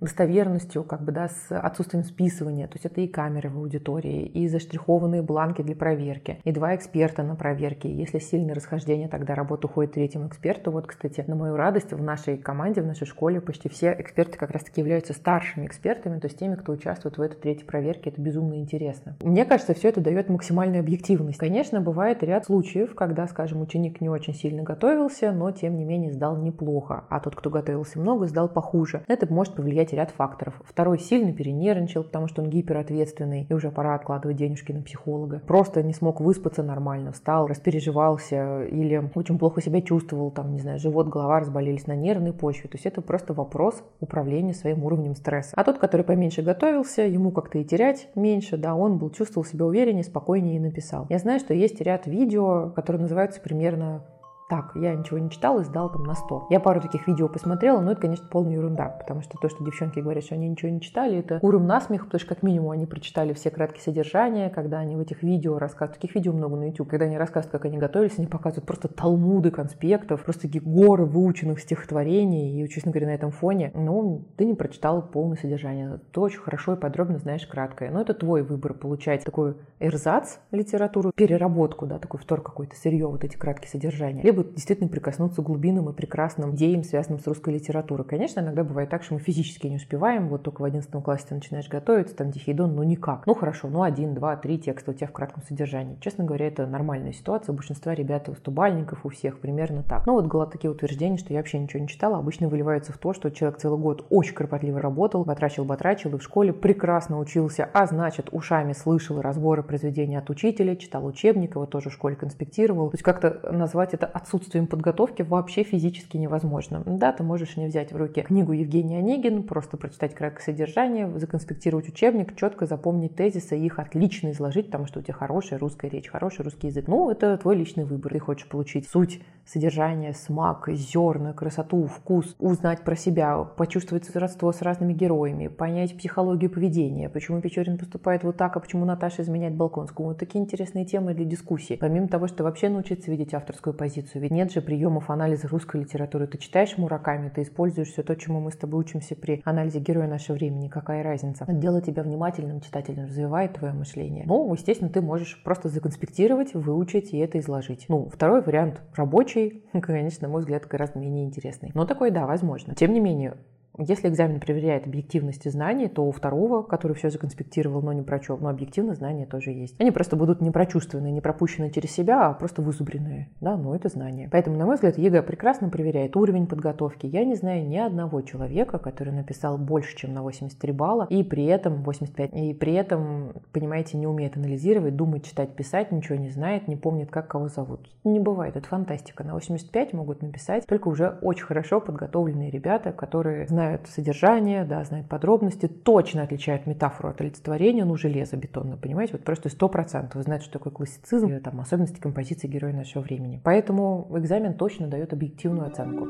достоверностью, 0.00 0.84
как 0.84 1.02
бы, 1.02 1.12
да, 1.12 1.28
с 1.28 1.56
отсутствием 1.56 2.04
списывания. 2.04 2.66
То 2.68 2.74
есть 2.74 2.86
это 2.86 3.00
и 3.00 3.08
камеры 3.08 3.50
в 3.50 3.58
аудитории, 3.58 4.26
и 4.26 4.48
заштрихованные 4.48 5.22
бланки 5.22 5.62
для 5.62 5.74
проверки, 5.74 6.40
и 6.44 6.52
два 6.52 6.74
эксперта 6.76 7.22
на 7.22 7.34
проверке. 7.34 7.92
Если 7.92 8.18
сильное 8.18 8.54
расхождение, 8.54 9.08
тогда 9.08 9.34
работа 9.34 9.66
уходит 9.66 9.92
третьему 9.92 10.28
эксперту. 10.28 10.70
Вот, 10.70 10.86
кстати, 10.86 11.24
на 11.26 11.34
мою 11.34 11.56
радость, 11.56 11.92
в 11.92 12.02
нашей 12.02 12.38
команде, 12.38 12.82
в 12.82 12.86
нашей 12.86 13.06
школе 13.06 13.40
почти 13.40 13.68
все 13.68 13.94
эксперты 13.98 14.38
как 14.38 14.50
раз-таки 14.50 14.80
являются 14.80 15.12
старшими 15.12 15.66
экспертами, 15.66 16.20
то 16.20 16.26
есть 16.26 16.38
теми, 16.38 16.54
кто 16.54 16.72
участвует 16.72 17.18
в 17.18 17.20
этой 17.20 17.36
третьей 17.36 17.66
проверке. 17.66 18.10
Это 18.10 18.20
безумно 18.20 18.54
интересно. 18.54 19.16
Мне 19.20 19.44
кажется, 19.44 19.74
все 19.74 19.88
это 19.88 20.00
дает 20.00 20.28
максимальную 20.28 20.80
объективность. 20.80 21.38
Конечно, 21.38 21.80
бывает 21.80 22.22
ряд 22.22 22.46
случаев, 22.46 22.94
когда, 22.94 23.26
скажем, 23.26 23.60
ученик 23.60 24.00
не 24.00 24.08
очень 24.08 24.34
сильно 24.34 24.62
готовился, 24.62 25.32
но 25.32 25.50
тем 25.50 25.76
не 25.76 25.84
менее 25.84 26.12
сдал 26.12 26.36
неплохо, 26.36 27.04
а 27.08 27.20
тот, 27.20 27.34
кто 27.34 27.50
готовился 27.50 27.98
много, 27.98 28.26
сдал 28.26 28.48
похуже. 28.48 29.02
Это 29.08 29.32
может 29.32 29.54
повлиять 29.54 29.87
повлиять 29.88 29.92
ряд 29.92 30.10
факторов. 30.10 30.60
Второй 30.64 30.98
сильно 30.98 31.32
перенервничал, 31.32 32.04
потому 32.04 32.28
что 32.28 32.42
он 32.42 32.50
гиперответственный, 32.50 33.46
и 33.48 33.54
уже 33.54 33.70
пора 33.70 33.94
откладывать 33.94 34.36
денежки 34.36 34.72
на 34.72 34.82
психолога. 34.82 35.42
Просто 35.46 35.82
не 35.82 35.92
смог 35.92 36.20
выспаться 36.20 36.62
нормально, 36.62 37.12
встал, 37.12 37.46
распереживался 37.46 38.64
или 38.64 39.10
очень 39.14 39.38
плохо 39.38 39.60
себя 39.60 39.80
чувствовал, 39.80 40.30
там, 40.30 40.52
не 40.52 40.60
знаю, 40.60 40.78
живот, 40.78 41.08
голова 41.08 41.40
разболелись 41.40 41.86
на 41.86 41.96
нервной 41.96 42.32
почве. 42.32 42.68
То 42.68 42.76
есть 42.76 42.86
это 42.86 43.02
просто 43.02 43.34
вопрос 43.34 43.82
управления 44.00 44.54
своим 44.54 44.84
уровнем 44.84 45.14
стресса. 45.14 45.52
А 45.54 45.64
тот, 45.64 45.78
который 45.78 46.02
поменьше 46.02 46.42
готовился, 46.42 47.02
ему 47.02 47.30
как-то 47.30 47.58
и 47.58 47.64
терять 47.64 48.08
меньше, 48.14 48.56
да, 48.56 48.74
он 48.74 48.98
был, 48.98 49.10
чувствовал 49.10 49.44
себя 49.44 49.66
увереннее, 49.66 50.04
спокойнее 50.04 50.56
и 50.56 50.60
написал. 50.60 51.06
Я 51.08 51.18
знаю, 51.18 51.40
что 51.40 51.54
есть 51.54 51.80
ряд 51.80 52.06
видео, 52.06 52.70
которые 52.74 53.02
называются 53.02 53.40
примерно 53.40 54.04
так, 54.48 54.72
я 54.74 54.94
ничего 54.94 55.18
не 55.18 55.30
читала 55.30 55.60
и 55.60 55.64
сдал 55.64 55.90
там 55.90 56.04
на 56.04 56.14
100. 56.14 56.46
Я 56.50 56.60
пару 56.60 56.80
таких 56.80 57.06
видео 57.06 57.28
посмотрела, 57.28 57.80
но 57.80 57.92
это, 57.92 58.00
конечно, 58.00 58.26
полная 58.28 58.54
ерунда, 58.54 58.88
потому 58.88 59.20
что 59.20 59.38
то, 59.38 59.48
что 59.48 59.62
девчонки 59.64 60.00
говорят, 60.00 60.24
что 60.24 60.34
они 60.34 60.48
ничего 60.48 60.70
не 60.70 60.80
читали, 60.80 61.18
это 61.18 61.40
куром 61.40 61.66
насмех, 61.66 62.06
потому 62.06 62.18
что 62.18 62.28
как 62.28 62.42
минимум 62.42 62.70
они 62.70 62.86
прочитали 62.86 63.32
все 63.34 63.50
краткие 63.50 63.82
содержания, 63.82 64.48
когда 64.48 64.78
они 64.78 64.96
в 64.96 65.00
этих 65.00 65.22
видео 65.22 65.58
рассказывают, 65.58 66.00
таких 66.00 66.14
видео 66.14 66.32
много 66.32 66.56
на 66.56 66.68
YouTube, 66.68 66.88
когда 66.88 67.04
они 67.04 67.18
рассказывают, 67.18 67.52
как 67.52 67.64
они 67.66 67.78
готовились, 67.78 68.18
они 68.18 68.26
показывают 68.26 68.66
просто 68.66 68.88
талмуды 68.88 69.50
конспектов, 69.50 70.24
просто 70.24 70.42
такие 70.42 70.62
горы 70.62 71.04
выученных 71.04 71.60
стихотворений, 71.60 72.62
и, 72.62 72.68
честно 72.68 72.90
говоря, 72.90 73.08
на 73.08 73.14
этом 73.14 73.30
фоне, 73.30 73.70
ну, 73.74 74.24
ты 74.36 74.44
не 74.44 74.54
прочитал 74.54 75.02
полное 75.02 75.36
содержание, 75.36 76.00
ты 76.12 76.20
очень 76.20 76.40
хорошо 76.40 76.74
и 76.74 76.76
подробно 76.76 77.18
знаешь 77.18 77.46
краткое, 77.46 77.90
но 77.90 78.00
это 78.00 78.14
твой 78.14 78.42
выбор 78.42 78.74
получать 78.74 79.24
такой 79.24 79.56
эрзац 79.78 80.38
литературу, 80.50 81.12
переработку, 81.14 81.86
да, 81.86 81.98
такой 81.98 82.20
втор 82.20 82.40
какой-то 82.40 82.74
сырье, 82.76 83.06
вот 83.06 83.24
эти 83.24 83.36
краткие 83.36 83.70
содержания, 83.70 84.22
либо 84.22 84.37
бы 84.38 84.52
действительно 84.52 84.88
прикоснуться 84.88 85.42
к 85.42 85.44
глубинным 85.44 85.88
и 85.90 85.92
прекрасным 85.92 86.54
идеям, 86.54 86.84
связанным 86.84 87.20
с 87.20 87.26
русской 87.26 87.54
литературой. 87.54 88.04
Конечно, 88.06 88.40
иногда 88.40 88.64
бывает 88.64 88.90
так, 88.90 89.02
что 89.02 89.14
мы 89.14 89.20
физически 89.20 89.66
не 89.66 89.76
успеваем, 89.76 90.28
вот 90.28 90.42
только 90.42 90.62
в 90.62 90.64
11 90.64 90.90
классе 91.02 91.26
ты 91.28 91.34
начинаешь 91.34 91.68
готовиться, 91.68 92.14
там 92.14 92.30
Дихейдон, 92.30 92.74
ну 92.74 92.82
никак. 92.82 93.26
Ну 93.26 93.34
хорошо, 93.34 93.68
ну 93.68 93.82
один, 93.82 94.14
два, 94.14 94.36
три 94.36 94.58
текста 94.58 94.90
у 94.90 94.94
тебя 94.94 95.06
в 95.06 95.12
кратком 95.12 95.42
содержании. 95.42 95.98
Честно 96.00 96.24
говоря, 96.24 96.46
это 96.46 96.66
нормальная 96.66 97.12
ситуация, 97.12 97.52
у 97.52 97.56
большинства 97.56 97.94
ребят, 97.94 98.28
у 98.28 98.34
стубальников, 98.34 99.04
у 99.04 99.08
всех 99.08 99.40
примерно 99.40 99.82
так. 99.82 100.06
Ну 100.06 100.14
вот 100.14 100.26
было 100.26 100.46
такие 100.46 100.70
утверждения, 100.70 101.18
что 101.18 101.32
я 101.32 101.40
вообще 101.40 101.58
ничего 101.58 101.80
не 101.80 101.88
читала, 101.88 102.18
обычно 102.18 102.48
выливаются 102.48 102.92
в 102.92 102.98
то, 102.98 103.12
что 103.12 103.30
человек 103.30 103.58
целый 103.60 103.78
год 103.78 104.06
очень 104.10 104.34
кропотливо 104.34 104.80
работал, 104.80 105.24
батрачил, 105.24 105.64
батрачил, 105.64 106.14
и 106.14 106.18
в 106.18 106.22
школе 106.22 106.52
прекрасно 106.52 107.18
учился, 107.18 107.68
а 107.72 107.86
значит, 107.86 108.28
ушами 108.32 108.72
слышал 108.72 109.20
разборы 109.20 109.62
произведения 109.62 110.18
от 110.18 110.30
учителя, 110.30 110.76
читал 110.76 111.04
учебник, 111.06 111.54
его 111.54 111.66
тоже 111.66 111.90
в 111.90 111.92
школе 111.92 112.16
конспектировал. 112.16 112.90
То 112.90 112.94
есть 112.94 113.04
как-то 113.04 113.40
назвать 113.52 113.94
это 113.94 114.06
отсутствием 114.28 114.66
подготовки 114.66 115.22
вообще 115.22 115.62
физически 115.62 116.16
невозможно. 116.18 116.82
Да, 116.84 117.12
ты 117.12 117.22
можешь 117.22 117.56
не 117.56 117.66
взять 117.66 117.92
в 117.92 117.96
руки 117.96 118.20
книгу 118.20 118.52
Евгения 118.52 118.98
Онегин, 118.98 119.42
просто 119.42 119.76
прочитать 119.76 120.14
краткое 120.14 120.42
содержание, 120.44 121.18
законспектировать 121.18 121.88
учебник, 121.88 122.36
четко 122.36 122.66
запомнить 122.66 123.16
тезисы 123.16 123.58
их 123.58 123.78
отлично 123.78 124.30
изложить, 124.30 124.66
потому 124.66 124.86
что 124.86 125.00
у 125.00 125.02
тебя 125.02 125.14
хорошая 125.14 125.58
русская 125.58 125.88
речь, 125.88 126.08
хороший 126.08 126.44
русский 126.44 126.66
язык. 126.66 126.86
Ну, 126.88 127.10
это 127.10 127.38
твой 127.38 127.56
личный 127.56 127.84
выбор. 127.84 128.12
Ты 128.12 128.18
хочешь 128.18 128.48
получить 128.48 128.88
суть 128.88 129.20
содержание, 129.48 130.12
смак, 130.12 130.68
зерна, 130.70 131.32
красоту, 131.32 131.86
вкус, 131.86 132.36
узнать 132.38 132.82
про 132.82 132.94
себя, 132.94 133.44
почувствовать 133.44 134.14
родство 134.14 134.52
с 134.52 134.60
разными 134.60 134.92
героями, 134.92 135.48
понять 135.48 135.96
психологию 135.96 136.50
поведения, 136.50 137.08
почему 137.08 137.40
Печорин 137.40 137.78
поступает 137.78 138.24
вот 138.24 138.36
так, 138.36 138.56
а 138.56 138.60
почему 138.60 138.84
Наташа 138.84 139.22
изменяет 139.22 139.54
Балконскому. 139.54 140.08
Вот 140.08 140.18
такие 140.18 140.44
интересные 140.44 140.84
темы 140.84 141.14
для 141.14 141.24
дискуссии. 141.24 141.78
Помимо 141.80 142.08
того, 142.08 142.26
что 142.26 142.44
вообще 142.44 142.68
научиться 142.68 143.10
видеть 143.10 143.32
авторскую 143.32 143.72
позицию 143.72 144.17
разницу. 144.18 144.20
Ведь 144.20 144.30
нет 144.30 144.52
же 144.52 144.60
приемов 144.60 145.10
анализа 145.10 145.48
русской 145.48 145.80
литературы. 145.80 146.26
Ты 146.26 146.38
читаешь 146.38 146.76
Мураками, 146.78 147.28
ты 147.28 147.42
используешь 147.42 147.88
все 147.88 148.02
то, 148.02 148.14
чему 148.16 148.40
мы 148.40 148.50
с 148.50 148.56
тобой 148.56 148.80
учимся 148.80 149.14
при 149.14 149.42
анализе 149.44 149.80
героя 149.80 150.08
нашего 150.08 150.36
времени. 150.36 150.68
Какая 150.68 151.02
разница? 151.02 151.46
Делает 151.48 151.86
тебя 151.86 152.02
внимательным 152.02 152.60
читателем, 152.60 153.04
развивает 153.04 153.54
твое 153.54 153.72
мышление. 153.72 154.24
Ну, 154.26 154.52
естественно, 154.52 154.90
ты 154.90 155.00
можешь 155.00 155.42
просто 155.44 155.68
законспектировать, 155.68 156.54
выучить 156.54 157.12
и 157.12 157.18
это 157.18 157.38
изложить. 157.38 157.86
Ну, 157.88 158.08
второй 158.08 158.42
вариант 158.42 158.82
рабочий, 158.94 159.64
конечно, 159.82 160.28
на 160.28 160.32
мой 160.32 160.40
взгляд, 160.40 160.66
гораздо 160.66 160.98
менее 160.98 161.24
интересный. 161.24 161.70
Но 161.74 161.84
такой, 161.84 162.10
да, 162.10 162.26
возможно. 162.26 162.74
Тем 162.74 162.92
не 162.92 163.00
менее, 163.00 163.34
если 163.78 164.08
экзамен 164.08 164.40
проверяет 164.40 164.86
объективность 164.86 165.50
знаний, 165.50 165.88
то 165.88 166.04
у 166.04 166.12
второго, 166.12 166.62
который 166.62 166.94
все 166.94 167.10
законспектировал, 167.10 167.80
но 167.82 167.92
не 167.92 168.02
прочел, 168.02 168.36
но 168.38 168.48
объективно 168.48 168.94
знания 168.94 169.26
тоже 169.26 169.50
есть. 169.50 169.80
Они 169.80 169.90
просто 169.90 170.16
будут 170.16 170.40
не 170.40 170.50
прочувствованные, 170.50 171.12
не 171.12 171.20
пропущенные 171.20 171.70
через 171.70 171.92
себя, 171.92 172.28
а 172.28 172.34
просто 172.34 172.60
вызубренные. 172.62 173.28
Да, 173.40 173.56
но 173.56 173.74
это 173.74 173.88
знания. 173.88 174.28
Поэтому, 174.30 174.56
на 174.56 174.66
мой 174.66 174.74
взгляд, 174.74 174.98
ЕГЭ 174.98 175.22
прекрасно 175.22 175.68
проверяет 175.68 176.16
уровень 176.16 176.46
подготовки. 176.46 177.06
Я 177.06 177.24
не 177.24 177.34
знаю 177.34 177.66
ни 177.66 177.76
одного 177.76 178.20
человека, 178.22 178.78
который 178.78 179.12
написал 179.12 179.58
больше, 179.58 179.96
чем 179.96 180.12
на 180.12 180.22
83 180.22 180.72
балла, 180.72 181.06
и 181.08 181.22
при 181.22 181.44
этом 181.44 181.82
85, 181.82 182.34
и 182.34 182.54
при 182.54 182.74
этом, 182.74 183.32
понимаете, 183.52 183.96
не 183.96 184.06
умеет 184.06 184.36
анализировать, 184.36 184.96
думать, 184.96 185.24
читать, 185.24 185.54
писать, 185.54 185.92
ничего 185.92 186.16
не 186.16 186.30
знает, 186.30 186.68
не 186.68 186.76
помнит, 186.76 187.10
как 187.10 187.28
кого 187.28 187.48
зовут. 187.48 187.88
Не 188.04 188.18
бывает, 188.18 188.56
это 188.56 188.66
фантастика. 188.68 189.22
На 189.22 189.34
85 189.34 189.92
могут 189.92 190.22
написать 190.22 190.66
только 190.66 190.88
уже 190.88 191.18
очень 191.22 191.44
хорошо 191.44 191.80
подготовленные 191.80 192.50
ребята, 192.50 192.92
которые 192.92 193.46
знают 193.46 193.67
знают 193.68 193.86
содержание, 193.86 194.64
да, 194.64 194.82
знают 194.84 195.08
подробности, 195.08 195.66
точно 195.66 196.22
отличают 196.22 196.66
метафору 196.66 197.10
от 197.10 197.20
олицетворения, 197.20 197.84
ну, 197.84 197.96
железобетонно, 197.96 198.76
понимаете, 198.76 199.14
вот 199.14 199.24
просто 199.24 199.48
сто 199.50 199.68
процентов 199.68 200.22
знают, 200.22 200.42
что 200.42 200.52
такое 200.54 200.72
классицизм, 200.72 201.28
и, 201.28 201.40
там, 201.40 201.60
особенности 201.60 202.00
композиции 202.00 202.48
героя 202.48 202.72
нашего 202.72 203.02
времени. 203.02 203.40
Поэтому 203.44 204.08
экзамен 204.14 204.54
точно 204.54 204.86
дает 204.86 205.12
объективную 205.12 205.66
оценку. 205.66 206.08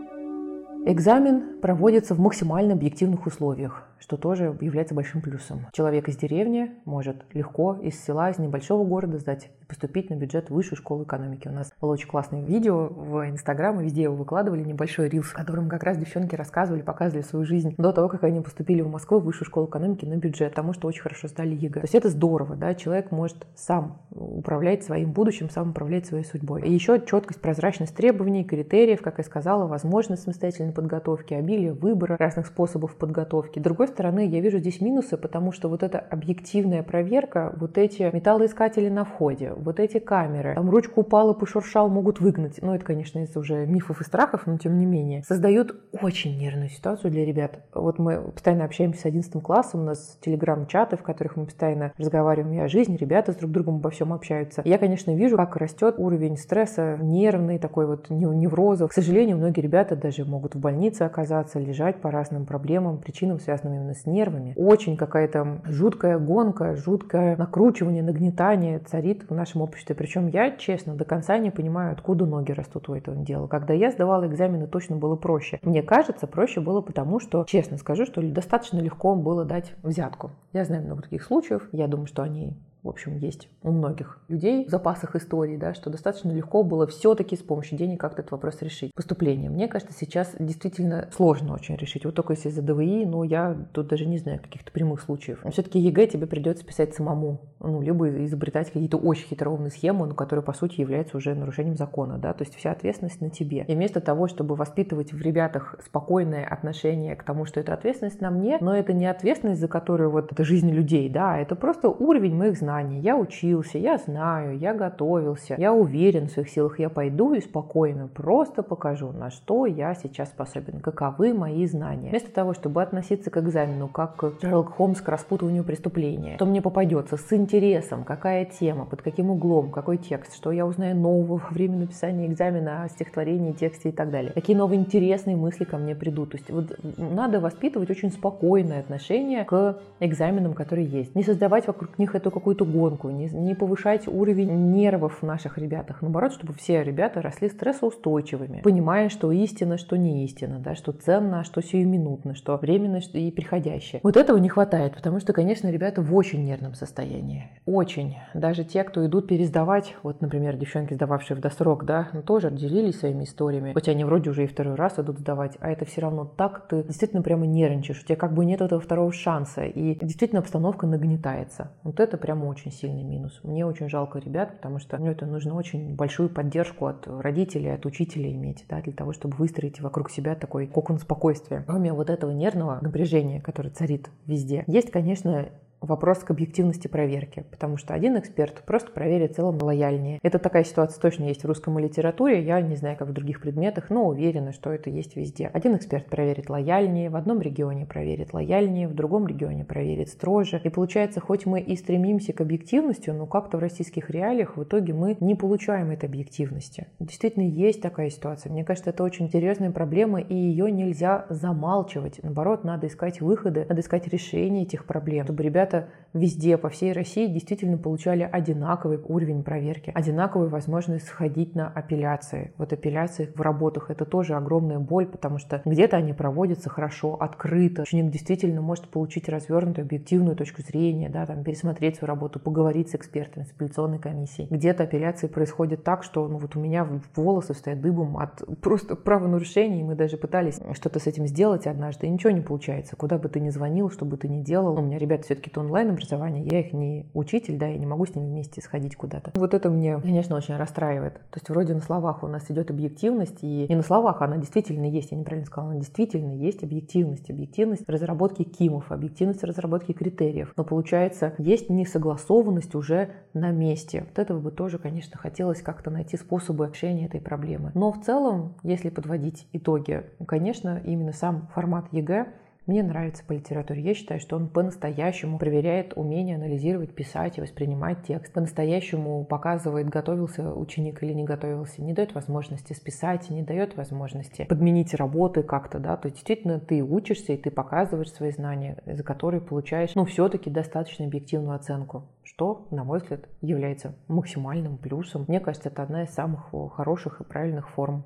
Экзамен 0.86 1.60
проводится 1.60 2.14
в 2.14 2.20
максимально 2.20 2.74
объективных 2.74 3.26
условиях 3.26 3.87
что 4.00 4.16
тоже 4.16 4.56
является 4.60 4.94
большим 4.94 5.20
плюсом. 5.20 5.66
Человек 5.72 6.08
из 6.08 6.16
деревни 6.16 6.72
может 6.84 7.24
легко 7.34 7.76
из 7.82 8.02
села, 8.02 8.30
из 8.30 8.38
небольшого 8.38 8.84
города 8.84 9.18
сдать 9.18 9.50
и 9.60 9.64
поступить 9.66 10.10
на 10.10 10.14
бюджет 10.14 10.50
высшей 10.50 10.76
школы 10.76 11.04
экономики. 11.04 11.48
У 11.48 11.52
нас 11.52 11.72
было 11.80 11.92
очень 11.92 12.08
классное 12.08 12.42
видео 12.42 12.88
в 12.88 13.28
Инстаграм, 13.28 13.80
и 13.80 13.84
везде 13.84 14.02
его 14.02 14.14
выкладывали, 14.14 14.62
небольшой 14.62 15.08
reels, 15.08 15.26
в 15.26 15.34
котором 15.34 15.68
как 15.68 15.82
раз 15.82 15.98
девчонки 15.98 16.34
рассказывали, 16.34 16.82
показывали 16.82 17.22
свою 17.22 17.44
жизнь 17.44 17.74
до 17.76 17.92
того, 17.92 18.08
как 18.08 18.24
они 18.24 18.40
поступили 18.40 18.80
в 18.80 18.88
Москву 18.88 19.18
в 19.18 19.24
высшую 19.24 19.46
школу 19.46 19.66
экономики 19.66 20.04
на 20.04 20.16
бюджет, 20.16 20.50
потому 20.50 20.72
что 20.72 20.88
очень 20.88 21.02
хорошо 21.02 21.28
сдали 21.28 21.54
ЕГЭ. 21.54 21.80
То 21.80 21.84
есть 21.84 21.94
это 21.94 22.08
здорово, 22.08 22.56
да, 22.56 22.74
человек 22.74 23.10
может 23.10 23.46
сам 23.54 23.98
управлять 24.10 24.84
своим 24.84 25.12
будущим, 25.12 25.50
сам 25.50 25.70
управлять 25.70 26.06
своей 26.06 26.24
судьбой. 26.24 26.62
И 26.62 26.72
еще 26.72 27.00
четкость, 27.04 27.40
прозрачность 27.40 27.94
требований, 27.94 28.44
критериев, 28.44 29.02
как 29.02 29.18
я 29.18 29.24
сказала, 29.24 29.66
возможность 29.66 30.22
самостоятельной 30.22 30.72
подготовки, 30.72 31.34
обилие 31.34 31.72
выбора 31.72 32.16
разных 32.18 32.46
способов 32.46 32.96
подготовки. 32.96 33.58
Другой 33.58 33.87
другой 33.88 33.94
стороны, 33.94 34.26
я 34.28 34.40
вижу 34.40 34.58
здесь 34.58 34.80
минусы, 34.80 35.16
потому 35.16 35.52
что 35.52 35.68
вот 35.68 35.82
эта 35.82 35.98
объективная 35.98 36.82
проверка, 36.82 37.54
вот 37.56 37.78
эти 37.78 38.10
металлоискатели 38.14 38.88
на 38.88 39.04
входе, 39.04 39.52
вот 39.56 39.80
эти 39.80 39.98
камеры, 39.98 40.54
там 40.54 40.70
ручку 40.70 41.00
упала, 41.00 41.32
пошуршал, 41.32 41.88
могут 41.88 42.20
выгнать. 42.20 42.58
Ну, 42.62 42.74
это, 42.74 42.84
конечно, 42.84 43.20
из 43.22 43.36
уже 43.36 43.66
мифов 43.66 44.00
и 44.00 44.04
страхов, 44.04 44.46
но 44.46 44.58
тем 44.58 44.78
не 44.78 44.86
менее. 44.86 45.22
Создают 45.26 45.74
очень 45.92 46.38
нервную 46.38 46.68
ситуацию 46.68 47.10
для 47.10 47.24
ребят. 47.24 47.60
Вот 47.74 47.98
мы 47.98 48.20
постоянно 48.32 48.64
общаемся 48.64 49.02
с 49.02 49.06
11 49.06 49.42
классом, 49.42 49.80
у 49.80 49.84
нас 49.84 50.18
телеграм-чаты, 50.20 50.96
в 50.96 51.02
которых 51.02 51.36
мы 51.36 51.46
постоянно 51.46 51.92
разговариваем 51.98 52.64
о 52.64 52.68
жизни, 52.68 52.96
ребята 52.96 53.32
с 53.32 53.36
друг 53.36 53.50
другом 53.50 53.76
обо 53.76 53.90
всем 53.90 54.12
общаются. 54.12 54.62
Я, 54.64 54.78
конечно, 54.78 55.14
вижу, 55.14 55.36
как 55.36 55.56
растет 55.56 55.94
уровень 55.98 56.36
стресса, 56.36 56.98
нервный 57.00 57.58
такой 57.58 57.86
вот 57.86 58.10
неврозов. 58.10 58.90
К 58.90 58.92
сожалению, 58.92 59.36
многие 59.36 59.60
ребята 59.60 59.96
даже 59.96 60.24
могут 60.24 60.54
в 60.54 60.60
больнице 60.60 61.02
оказаться, 61.02 61.58
лежать 61.58 62.00
по 62.00 62.10
разным 62.10 62.46
проблемам, 62.46 62.98
причинам, 62.98 63.40
связанным 63.40 63.77
именно 63.78 63.94
с 63.94 64.06
нервами. 64.06 64.52
Очень 64.56 64.96
какая-то 64.96 65.60
жуткая 65.64 66.18
гонка, 66.18 66.76
жуткое 66.76 67.36
накручивание, 67.36 68.02
нагнетание 68.02 68.78
царит 68.80 69.28
в 69.28 69.34
нашем 69.34 69.62
обществе. 69.62 69.94
Причем 69.94 70.28
я, 70.28 70.50
честно, 70.56 70.94
до 70.94 71.04
конца 71.04 71.38
не 71.38 71.50
понимаю, 71.50 71.92
откуда 71.92 72.26
ноги 72.26 72.52
растут 72.52 72.88
у 72.88 72.94
этого 72.94 73.16
дела. 73.16 73.46
Когда 73.46 73.74
я 73.74 73.90
сдавала 73.90 74.26
экзамены, 74.26 74.66
точно 74.66 74.96
было 74.96 75.16
проще. 75.16 75.58
Мне 75.62 75.82
кажется, 75.82 76.26
проще 76.26 76.60
было 76.60 76.80
потому, 76.80 77.20
что, 77.20 77.44
честно 77.44 77.78
скажу, 77.78 78.04
что 78.04 78.20
достаточно 78.22 78.78
легко 78.78 79.14
было 79.14 79.44
дать 79.44 79.74
взятку. 79.82 80.30
Я 80.52 80.64
знаю 80.64 80.84
много 80.84 81.02
таких 81.02 81.22
случаев. 81.22 81.68
Я 81.72 81.86
думаю, 81.88 82.06
что 82.06 82.22
они 82.22 82.56
в 82.82 82.88
общем, 82.88 83.16
есть 83.18 83.48
у 83.62 83.72
многих 83.72 84.18
людей 84.28 84.64
в 84.66 84.70
запасах 84.70 85.16
истории, 85.16 85.56
да, 85.56 85.74
что 85.74 85.90
достаточно 85.90 86.30
легко 86.30 86.62
было 86.62 86.86
все-таки 86.86 87.36
с 87.36 87.42
помощью 87.42 87.76
денег 87.76 88.00
как-то 88.00 88.22
этот 88.22 88.32
вопрос 88.32 88.62
решить. 88.62 88.92
Поступление. 88.94 89.50
Мне 89.50 89.68
кажется, 89.68 89.94
сейчас 89.98 90.34
действительно 90.38 91.08
сложно 91.12 91.54
очень 91.54 91.76
решить. 91.76 92.04
Вот 92.04 92.14
только 92.14 92.34
если 92.34 92.50
за 92.50 92.62
ДВИ, 92.62 93.04
но 93.04 93.24
я 93.24 93.56
тут 93.72 93.88
даже 93.88 94.06
не 94.06 94.18
знаю 94.18 94.40
каких-то 94.40 94.70
прямых 94.70 95.00
случаев. 95.00 95.42
Все-таки 95.50 95.80
ЕГЭ 95.80 96.06
тебе 96.06 96.26
придется 96.26 96.64
писать 96.64 96.94
самому, 96.94 97.40
ну, 97.58 97.82
либо 97.82 98.24
изобретать 98.24 98.68
какие-то 98.68 98.96
очень 98.96 99.26
хитроумные 99.26 99.70
схемы, 99.70 100.06
но 100.06 100.14
которые, 100.14 100.44
по 100.44 100.52
сути, 100.52 100.80
являются 100.80 101.16
уже 101.16 101.34
нарушением 101.34 101.76
закона, 101.76 102.18
да, 102.18 102.32
то 102.32 102.44
есть 102.44 102.54
вся 102.54 102.70
ответственность 102.70 103.20
на 103.20 103.30
тебе. 103.30 103.64
И 103.66 103.74
вместо 103.74 104.00
того, 104.00 104.28
чтобы 104.28 104.54
воспитывать 104.54 105.12
в 105.12 105.20
ребятах 105.20 105.74
спокойное 105.84 106.46
отношение 106.46 107.16
к 107.16 107.24
тому, 107.24 107.44
что 107.44 107.58
это 107.58 107.74
ответственность 107.74 108.20
на 108.20 108.30
мне, 108.30 108.58
но 108.60 108.76
это 108.76 108.92
не 108.92 109.06
ответственность, 109.06 109.60
за 109.60 109.68
которую 109.68 110.10
вот 110.10 110.30
это 110.32 110.44
жизнь 110.44 110.70
людей, 110.70 111.08
да, 111.08 111.34
а 111.34 111.38
это 111.38 111.56
просто 111.56 111.88
уровень 111.88 112.36
моих 112.36 112.56
знаний, 112.56 112.67
знаний. 112.68 113.00
Я 113.00 113.16
учился, 113.16 113.78
я 113.78 113.96
знаю, 113.96 114.58
я 114.58 114.74
готовился, 114.74 115.54
я 115.56 115.72
уверен 115.72 116.26
в 116.26 116.32
своих 116.32 116.50
силах, 116.50 116.78
я 116.78 116.90
пойду 116.90 117.32
и 117.32 117.40
спокойно 117.40 118.08
просто 118.08 118.62
покажу, 118.62 119.10
на 119.10 119.30
что 119.30 119.64
я 119.64 119.94
сейчас 119.94 120.28
способен, 120.28 120.80
каковы 120.80 121.32
мои 121.32 121.66
знания. 121.66 122.10
Вместо 122.10 122.30
того, 122.30 122.52
чтобы 122.52 122.82
относиться 122.82 123.30
к 123.30 123.38
экзамену 123.38 123.88
как 123.88 124.22
Шерлок 124.42 124.74
Холмс 124.74 125.00
к 125.00 125.08
распутыванию 125.08 125.64
преступления, 125.64 126.34
что 126.36 126.44
мне 126.44 126.60
попадется 126.60 127.16
с 127.16 127.32
интересом, 127.32 128.04
какая 128.04 128.44
тема, 128.44 128.84
под 128.84 129.00
каким 129.00 129.30
углом, 129.30 129.70
какой 129.70 129.96
текст, 129.96 130.34
что 130.34 130.52
я 130.52 130.66
узнаю 130.66 130.94
нового 130.94 131.38
во 131.38 131.48
время 131.50 131.78
написания 131.78 132.26
экзамена 132.26 132.82
о 132.82 132.88
стихотворении, 132.90 133.52
тексте 133.52 133.88
и 133.88 133.92
так 133.92 134.10
далее. 134.10 134.32
Какие 134.32 134.56
новые 134.56 134.78
интересные 134.78 135.36
мысли 135.36 135.64
ко 135.64 135.78
мне 135.78 135.94
придут. 135.94 136.32
То 136.32 136.36
есть 136.36 136.50
вот 136.50 136.78
надо 136.98 137.40
воспитывать 137.40 137.90
очень 137.90 138.12
спокойное 138.12 138.80
отношение 138.80 139.44
к 139.44 139.78
экзаменам, 140.00 140.52
которые 140.52 140.86
есть. 140.86 141.14
Не 141.14 141.22
создавать 141.22 141.66
вокруг 141.66 141.98
них 141.98 142.14
эту 142.14 142.30
какую-то 142.30 142.57
какую-то 142.58 142.64
гонку, 142.64 143.10
не, 143.10 143.26
не 143.26 143.54
повышать 143.54 144.08
уровень 144.08 144.72
нервов 144.72 145.18
в 145.20 145.26
наших 145.26 145.58
ребятах. 145.58 146.02
Наоборот, 146.02 146.32
чтобы 146.32 146.52
все 146.54 146.82
ребята 146.82 147.22
росли 147.22 147.48
стрессоустойчивыми, 147.48 148.60
понимая, 148.62 149.08
что 149.08 149.32
истина, 149.32 149.78
что 149.78 149.96
не 149.96 150.24
истина, 150.24 150.58
да, 150.58 150.74
что 150.74 150.92
ценно, 150.92 151.44
что 151.44 151.62
сиюминутно, 151.62 152.34
что 152.34 152.56
временно 152.56 153.00
и 153.12 153.30
приходящее. 153.30 154.00
Вот 154.02 154.16
этого 154.16 154.38
не 154.38 154.48
хватает, 154.48 154.94
потому 154.94 155.20
что, 155.20 155.32
конечно, 155.32 155.68
ребята 155.70 156.02
в 156.02 156.14
очень 156.14 156.44
нервном 156.44 156.74
состоянии. 156.74 157.50
Очень. 157.66 158.16
Даже 158.34 158.64
те, 158.64 158.84
кто 158.84 159.04
идут 159.06 159.28
пересдавать, 159.28 159.94
вот, 160.02 160.20
например, 160.20 160.56
девчонки, 160.56 160.94
сдававшие 160.94 161.36
в 161.36 161.40
досрок, 161.40 161.84
да, 161.84 162.08
ну, 162.12 162.22
тоже 162.22 162.50
делились 162.50 162.98
своими 162.98 163.24
историями. 163.24 163.72
Хоть 163.72 163.88
они 163.88 164.04
вроде 164.04 164.30
уже 164.30 164.44
и 164.44 164.46
второй 164.46 164.74
раз 164.74 164.98
идут 164.98 165.18
сдавать, 165.18 165.56
а 165.60 165.70
это 165.70 165.84
все 165.84 166.00
равно 166.00 166.24
так 166.24 166.66
ты 166.68 166.82
действительно 166.82 167.22
прямо 167.22 167.46
нервничаешь, 167.46 168.02
у 168.02 168.04
тебя 168.04 168.16
как 168.16 168.34
бы 168.34 168.44
нет 168.44 168.60
этого 168.60 168.80
второго 168.80 169.12
шанса, 169.12 169.64
и 169.64 169.94
действительно 169.94 170.40
обстановка 170.40 170.86
нагнетается. 170.86 171.70
Вот 171.82 172.00
это 172.00 172.16
прямо 172.16 172.47
очень 172.48 172.72
сильный 172.72 173.02
минус. 173.02 173.40
Мне 173.42 173.64
очень 173.66 173.88
жалко 173.88 174.18
ребят, 174.18 174.56
потому 174.56 174.78
что 174.78 174.98
ну, 174.98 175.06
это 175.06 175.26
нужно 175.26 175.54
очень 175.54 175.94
большую 175.94 176.28
поддержку 176.28 176.86
от 176.86 177.06
родителей, 177.06 177.74
от 177.74 177.86
учителей 177.86 178.34
иметь, 178.34 178.64
да, 178.68 178.80
для 178.80 178.92
того, 178.92 179.12
чтобы 179.12 179.36
выстроить 179.36 179.80
вокруг 179.80 180.10
себя 180.10 180.34
такой 180.34 180.66
кокон 180.66 180.98
спокойствия. 180.98 181.64
Кроме 181.66 181.92
вот 181.92 182.10
этого 182.10 182.30
нервного 182.30 182.78
напряжения, 182.80 183.40
которое 183.40 183.70
царит 183.70 184.10
везде, 184.26 184.64
есть, 184.66 184.90
конечно, 184.90 185.48
вопрос 185.80 186.18
к 186.18 186.30
объективности 186.30 186.88
проверки, 186.88 187.44
потому 187.50 187.76
что 187.76 187.94
один 187.94 188.18
эксперт 188.18 188.62
просто 188.64 188.90
проверит 188.90 189.32
в 189.32 189.36
целом 189.36 189.58
лояльнее. 189.60 190.18
Это 190.22 190.38
такая 190.38 190.64
ситуация 190.64 191.00
точно 191.00 191.24
есть 191.24 191.44
в 191.44 191.46
русском 191.46 191.78
литературе, 191.78 192.42
я 192.42 192.60
не 192.60 192.76
знаю, 192.76 192.96
как 192.96 193.08
в 193.08 193.12
других 193.12 193.40
предметах, 193.40 193.90
но 193.90 194.06
уверена, 194.06 194.52
что 194.52 194.72
это 194.72 194.90
есть 194.90 195.16
везде. 195.16 195.50
Один 195.52 195.76
эксперт 195.76 196.06
проверит 196.06 196.50
лояльнее, 196.50 197.10
в 197.10 197.16
одном 197.16 197.40
регионе 197.40 197.86
проверит 197.86 198.32
лояльнее, 198.32 198.88
в 198.88 198.94
другом 198.94 199.26
регионе 199.26 199.64
проверит 199.64 200.08
строже. 200.08 200.60
И 200.64 200.68
получается, 200.68 201.20
хоть 201.20 201.46
мы 201.46 201.60
и 201.60 201.76
стремимся 201.76 202.32
к 202.32 202.40
объективности, 202.40 203.10
но 203.10 203.26
как-то 203.26 203.58
в 203.58 203.60
российских 203.60 204.10
реалиях 204.10 204.56
в 204.56 204.62
итоге 204.64 204.92
мы 204.92 205.16
не 205.20 205.34
получаем 205.34 205.90
этой 205.90 206.06
объективности. 206.08 206.88
Действительно, 206.98 207.44
есть 207.44 207.80
такая 207.80 208.10
ситуация. 208.10 208.50
Мне 208.50 208.64
кажется, 208.64 208.90
это 208.90 209.04
очень 209.04 209.30
серьезная 209.30 209.70
проблема, 209.70 210.20
и 210.20 210.34
ее 210.34 210.70
нельзя 210.70 211.26
замалчивать. 211.28 212.20
Наоборот, 212.22 212.64
надо 212.64 212.86
искать 212.86 213.20
выходы, 213.20 213.66
надо 213.68 213.80
искать 213.80 214.08
решения 214.08 214.62
этих 214.62 214.84
проблем, 214.84 215.24
чтобы 215.24 215.42
ребята 215.42 215.67
ребята 215.68 215.88
везде, 216.14 216.56
по 216.56 216.68
всей 216.68 216.92
России 216.92 217.26
действительно 217.26 217.76
получали 217.76 218.28
одинаковый 218.30 218.98
уровень 218.98 219.42
проверки, 219.42 219.92
одинаковую 219.94 220.48
возможность 220.48 221.06
сходить 221.06 221.54
на 221.54 221.68
апелляции. 221.68 222.52
Вот 222.56 222.72
апелляции 222.72 223.30
в 223.34 223.40
работах 223.40 223.90
это 223.90 224.04
тоже 224.04 224.34
огромная 224.34 224.78
боль, 224.78 225.06
потому 225.06 225.38
что 225.38 225.62
где-то 225.64 225.96
они 225.96 226.12
проводятся 226.12 226.70
хорошо, 226.70 227.14
открыто. 227.14 227.82
Ученик 227.82 228.10
действительно 228.10 228.60
может 228.60 228.88
получить 228.88 229.28
развернутую 229.28 229.84
объективную 229.84 230.36
точку 230.36 230.62
зрения, 230.62 231.08
да, 231.08 231.26
там, 231.26 231.44
пересмотреть 231.44 231.96
свою 231.96 232.08
работу, 232.08 232.40
поговорить 232.40 232.90
с 232.90 232.94
экспертами, 232.94 233.44
с 233.44 233.50
апелляционной 233.50 233.98
комиссией. 233.98 234.48
Где-то 234.50 234.84
апелляции 234.84 235.26
происходят 235.26 235.84
так, 235.84 236.02
что 236.02 236.26
ну, 236.26 236.38
вот 236.38 236.56
у 236.56 236.60
меня 236.60 236.88
волосы 237.14 237.54
стоят 237.54 237.80
дыбом 237.80 238.16
от 238.16 238.42
просто 238.60 238.96
правонарушений. 238.96 239.82
Мы 239.82 239.94
даже 239.94 240.16
пытались 240.16 240.58
что-то 240.72 240.98
с 240.98 241.06
этим 241.06 241.26
сделать 241.26 241.66
однажды, 241.66 242.06
и 242.06 242.10
ничего 242.10 242.30
не 242.30 242.40
получается. 242.40 242.96
Куда 242.96 243.18
бы 243.18 243.28
ты 243.28 243.40
ни 243.40 243.50
звонил, 243.50 243.90
что 243.90 244.04
бы 244.04 244.16
ты 244.16 244.28
ни 244.28 244.42
делал. 244.42 244.78
У 244.78 244.82
меня 244.82 244.98
ребята 244.98 245.24
все-таки 245.24 245.50
онлайн 245.58 245.90
образование, 245.90 246.44
я 246.44 246.60
их 246.60 246.72
не 246.72 247.06
учитель, 247.14 247.58
да, 247.58 247.66
я 247.66 247.78
не 247.78 247.86
могу 247.86 248.06
с 248.06 248.14
ними 248.14 248.26
вместе 248.26 248.60
сходить 248.60 248.96
куда-то. 248.96 249.32
Вот 249.34 249.54
это 249.54 249.70
мне, 249.70 249.98
конечно, 250.00 250.36
очень 250.36 250.56
расстраивает. 250.56 251.14
То 251.14 251.36
есть 251.36 251.48
вроде 251.48 251.74
на 251.74 251.80
словах 251.80 252.22
у 252.22 252.26
нас 252.26 252.50
идет 252.50 252.70
объективность, 252.70 253.38
и 253.42 253.66
не 253.68 253.74
на 253.74 253.82
словах, 253.82 254.22
она 254.22 254.36
действительно 254.36 254.84
есть, 254.84 255.12
я 255.12 255.18
неправильно 255.18 255.46
сказала, 255.46 255.72
она 255.72 255.80
действительно 255.80 256.32
есть 256.32 256.62
объективность. 256.62 257.30
Объективность 257.30 257.88
разработки 257.88 258.42
КИМов, 258.42 258.90
объективность 258.90 259.44
разработки 259.44 259.92
критериев. 259.92 260.52
Но 260.56 260.64
получается, 260.64 261.34
есть 261.38 261.70
несогласованность 261.70 262.74
уже 262.74 263.10
на 263.34 263.50
месте. 263.50 264.04
Вот 264.08 264.18
этого 264.18 264.40
бы 264.40 264.50
тоже, 264.50 264.78
конечно, 264.78 265.18
хотелось 265.18 265.62
как-то 265.62 265.90
найти 265.90 266.16
способы 266.16 266.68
решения 266.68 267.06
этой 267.06 267.20
проблемы. 267.20 267.72
Но 267.74 267.92
в 267.92 268.00
целом, 268.02 268.54
если 268.62 268.90
подводить 268.90 269.46
итоги, 269.52 270.04
конечно, 270.26 270.80
именно 270.84 271.12
сам 271.12 271.48
формат 271.54 271.86
ЕГЭ 271.92 272.26
мне 272.68 272.82
нравится 272.82 273.24
по 273.26 273.32
литературе. 273.32 273.80
Я 273.80 273.94
считаю, 273.94 274.20
что 274.20 274.36
он 274.36 274.48
по-настоящему 274.48 275.38
проверяет 275.38 275.94
умение 275.96 276.36
анализировать, 276.36 276.94
писать 276.94 277.38
и 277.38 277.40
воспринимать 277.40 278.02
текст. 278.06 278.30
По-настоящему 278.34 279.24
показывает, 279.24 279.88
готовился 279.88 280.52
ученик 280.52 281.02
или 281.02 281.14
не 281.14 281.24
готовился. 281.24 281.82
Не 281.82 281.94
дает 281.94 282.14
возможности 282.14 282.74
списать, 282.74 283.30
не 283.30 283.42
дает 283.42 283.76
возможности 283.76 284.44
подменить 284.44 284.92
работы 284.92 285.42
как-то, 285.42 285.78
да. 285.78 285.96
То 285.96 286.06
есть 286.08 286.16
действительно 286.16 286.60
ты 286.60 286.82
учишься 286.82 287.32
и 287.32 287.38
ты 287.38 287.50
показываешь 287.50 288.12
свои 288.12 288.32
знания, 288.32 288.76
за 288.84 289.02
которые 289.02 289.40
получаешь, 289.40 289.94
ну, 289.94 290.04
все-таки 290.04 290.50
достаточно 290.50 291.06
объективную 291.06 291.56
оценку, 291.56 292.04
что, 292.22 292.66
на 292.70 292.84
мой 292.84 292.98
взгляд, 292.98 293.20
является 293.40 293.94
максимальным 294.08 294.76
плюсом. 294.76 295.24
Мне 295.26 295.40
кажется, 295.40 295.70
это 295.70 295.82
одна 295.82 296.02
из 296.02 296.10
самых 296.10 296.50
хороших 296.74 297.22
и 297.22 297.24
правильных 297.24 297.70
форм 297.70 298.04